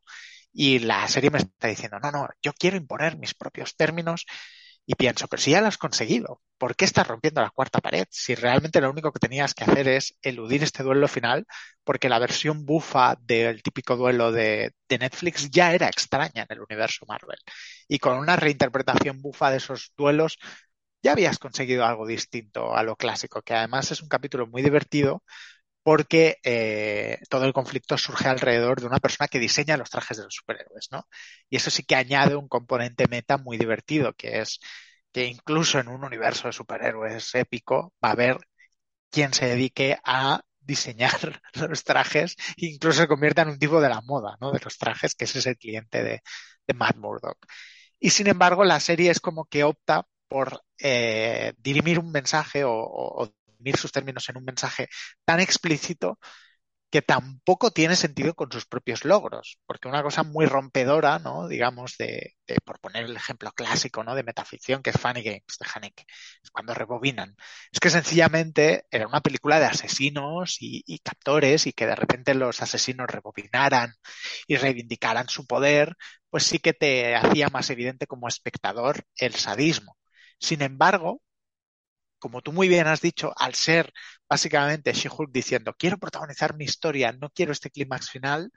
[0.53, 4.25] Y la serie me está diciendo, no, no, yo quiero imponer mis propios términos
[4.85, 8.05] y pienso, pero si ya lo has conseguido, ¿por qué estás rompiendo la cuarta pared?
[8.09, 11.45] Si realmente lo único que tenías que hacer es eludir este duelo final,
[11.85, 16.61] porque la versión bufa del típico duelo de, de, Netflix ya era extraña en el
[16.61, 17.37] universo Marvel.
[17.87, 20.37] Y con una reinterpretación bufa de esos duelos,
[21.01, 25.23] ya habías conseguido algo distinto a lo clásico, que además es un capítulo muy divertido
[25.83, 30.23] porque eh, todo el conflicto surge alrededor de una persona que diseña los trajes de
[30.23, 31.07] los superhéroes, ¿no?
[31.49, 34.59] Y eso sí que añade un componente meta muy divertido, que es
[35.11, 38.37] que incluso en un universo de superhéroes épico va a haber
[39.09, 43.89] quien se dedique a diseñar los trajes e incluso se convierta en un tipo de
[43.89, 44.51] la moda, ¿no?
[44.51, 46.21] De los trajes, que ese es el cliente de,
[46.75, 47.45] Matt Murdock.
[47.99, 52.71] Y sin embargo, la serie es como que opta por eh, dirimir un mensaje o,
[52.73, 54.89] o, dirimir sus términos en un mensaje
[55.25, 56.19] tan explícito
[56.91, 61.47] que tampoco tiene sentido con sus propios logros, porque una cosa muy rompedora, ¿no?
[61.47, 64.13] Digamos, de, por poner el ejemplo clásico, ¿no?
[64.13, 66.05] De metaficción, que es Funny Games, de Haneke,
[66.43, 67.35] es cuando rebobinan.
[67.71, 72.61] Es que sencillamente era una película de asesinos y captores y que de repente los
[72.61, 73.95] asesinos rebobinaran
[74.47, 75.95] y reivindicaran su poder,
[76.29, 79.97] pues sí que te hacía más evidente como espectador el sadismo.
[80.39, 81.21] Sin embargo,
[82.23, 83.91] como tú muy bien has dicho, al ser
[84.29, 88.49] básicamente She-Hulk diciendo quiero protagonizar mi historia, no quiero este clímax final,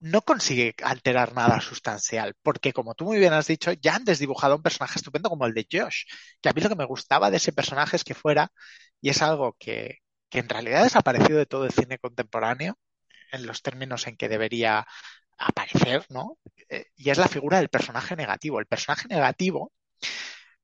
[0.00, 4.56] no consigue alterar nada sustancial, porque como tú muy bien has dicho, ya han desdibujado
[4.56, 6.04] un personaje estupendo como el de Josh,
[6.40, 8.50] que a mí lo que me gustaba de ese personaje es que fuera,
[9.00, 9.98] y es algo que,
[10.30, 12.78] que en realidad ha desaparecido de todo el cine contemporáneo,
[13.32, 14.86] en los términos en que debería
[15.38, 16.38] aparecer, ¿no?
[16.70, 18.60] Eh, y es la figura del personaje negativo.
[18.60, 19.72] El personaje negativo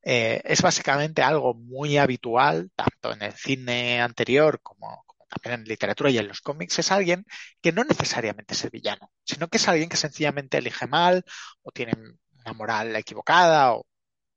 [0.03, 5.67] eh, es básicamente algo muy habitual, tanto en el cine anterior como, como, también en
[5.67, 7.25] literatura y en los cómics, es alguien
[7.61, 11.23] que no necesariamente es el villano, sino que es alguien que sencillamente elige mal
[11.61, 11.93] o tiene
[12.45, 13.85] una moral equivocada o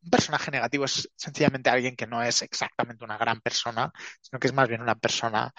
[0.05, 4.49] un personaje negativo es sencillamente alguien que no es exactamente una gran persona, sino que
[4.49, 5.53] es más bien una persona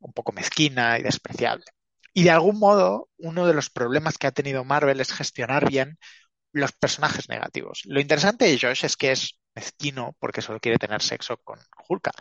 [0.00, 1.64] un poco mezquina y despreciable.
[2.12, 5.98] Y de algún modo, uno de los problemas que ha tenido Marvel es gestionar bien
[6.56, 7.82] los personajes negativos.
[7.84, 12.12] Lo interesante de Josh es que es mezquino porque solo quiere tener sexo con Hulka.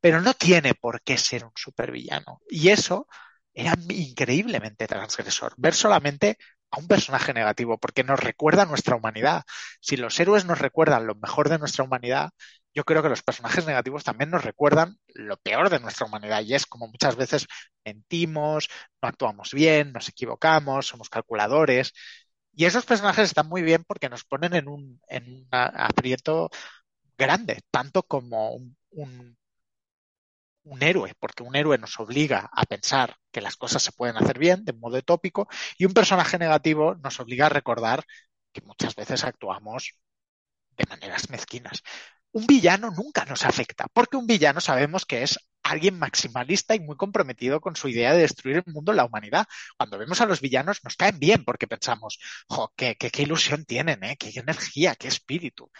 [0.00, 2.40] Pero no tiene por qué ser un supervillano.
[2.48, 3.08] Y eso
[3.52, 5.54] era increíblemente transgresor.
[5.56, 6.38] Ver solamente
[6.70, 9.42] a un personaje negativo, porque nos recuerda a nuestra humanidad.
[9.80, 12.30] si los héroes nos recuerdan lo mejor de nuestra humanidad,
[12.74, 16.54] yo creo que los personajes negativos también nos recuerdan lo peor de nuestra humanidad y
[16.54, 17.46] es como muchas veces
[17.84, 18.68] mentimos,
[19.02, 21.92] no actuamos bien, nos equivocamos, somos calculadores.
[22.58, 26.50] Y esos personajes están muy bien porque nos ponen en un, en un aprieto
[27.16, 28.76] grande, tanto como un,
[30.64, 34.40] un, héroe, porque un héroe nos obliga a pensar que las cosas se pueden hacer
[34.40, 35.46] bien de modo tópico,
[35.78, 38.04] y un personaje negativo nos obliga a recordar
[38.52, 39.94] que muchas veces actuamos
[40.76, 41.82] de maneras mezquinas.
[42.32, 46.96] Un villano nunca nos afecta, porque un villano sabemos que es alguien maximalista y muy
[46.96, 49.46] comprometido con su idea de destruir el mundo, la humanidad.
[49.76, 54.02] Cuando vemos a los villanos nos caen bien porque pensamos, jo, qué, qué, ilusión tienen,
[54.04, 54.16] ¿eh?
[54.18, 55.70] qué energía, qué espíritu.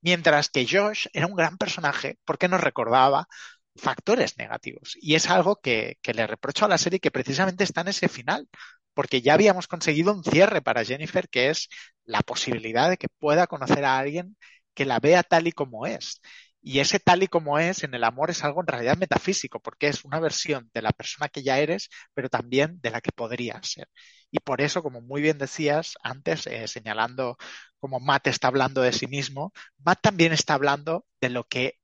[0.00, 3.28] Mientras que Josh era un gran personaje porque nos recordaba
[3.76, 4.96] factores negativos.
[5.00, 8.08] Y es algo que, que le reprocho a la serie que precisamente está en ese
[8.08, 8.48] final,
[8.94, 11.68] porque ya habíamos conseguido un cierre para Jennifer, que es
[12.04, 14.36] la posibilidad de que pueda conocer a alguien
[14.74, 16.20] que la vea tal y como es.
[16.68, 19.86] Y ese tal y como es en el amor es algo en realidad metafísico, porque
[19.86, 23.68] es una versión de la persona que ya eres, pero también de la que podrías
[23.70, 23.88] ser.
[24.32, 27.36] Y por eso, como muy bien decías antes, eh, señalando
[27.78, 31.78] como Matt está hablando de sí mismo, Matt también está hablando de lo que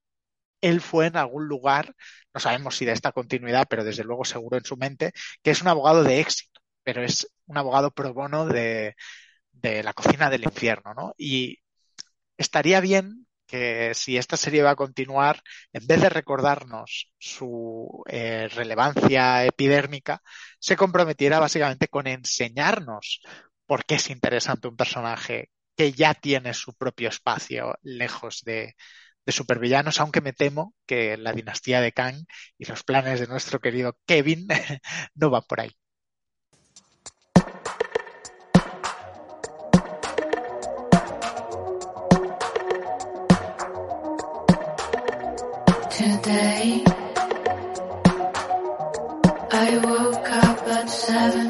[0.60, 1.94] él fue en algún lugar,
[2.34, 5.12] no sabemos si de esta continuidad, pero desde luego seguro en su mente,
[5.42, 8.96] que es un abogado de éxito, pero es un abogado pro bono de,
[9.52, 11.14] de la cocina del infierno, ¿no?
[11.18, 11.58] Y
[12.38, 18.48] estaría bien que si esta serie va a continuar, en vez de recordarnos su eh,
[18.48, 20.22] relevancia epidérmica,
[20.58, 23.20] se comprometiera básicamente con enseñarnos
[23.66, 28.74] por qué es interesante un personaje que ya tiene su propio espacio lejos de,
[29.26, 32.24] de supervillanos, aunque me temo que la dinastía de Kang
[32.58, 34.46] y los planes de nuestro querido Kevin
[35.14, 35.70] no van por ahí.
[45.92, 46.82] today.
[49.64, 51.41] I woke up at seven.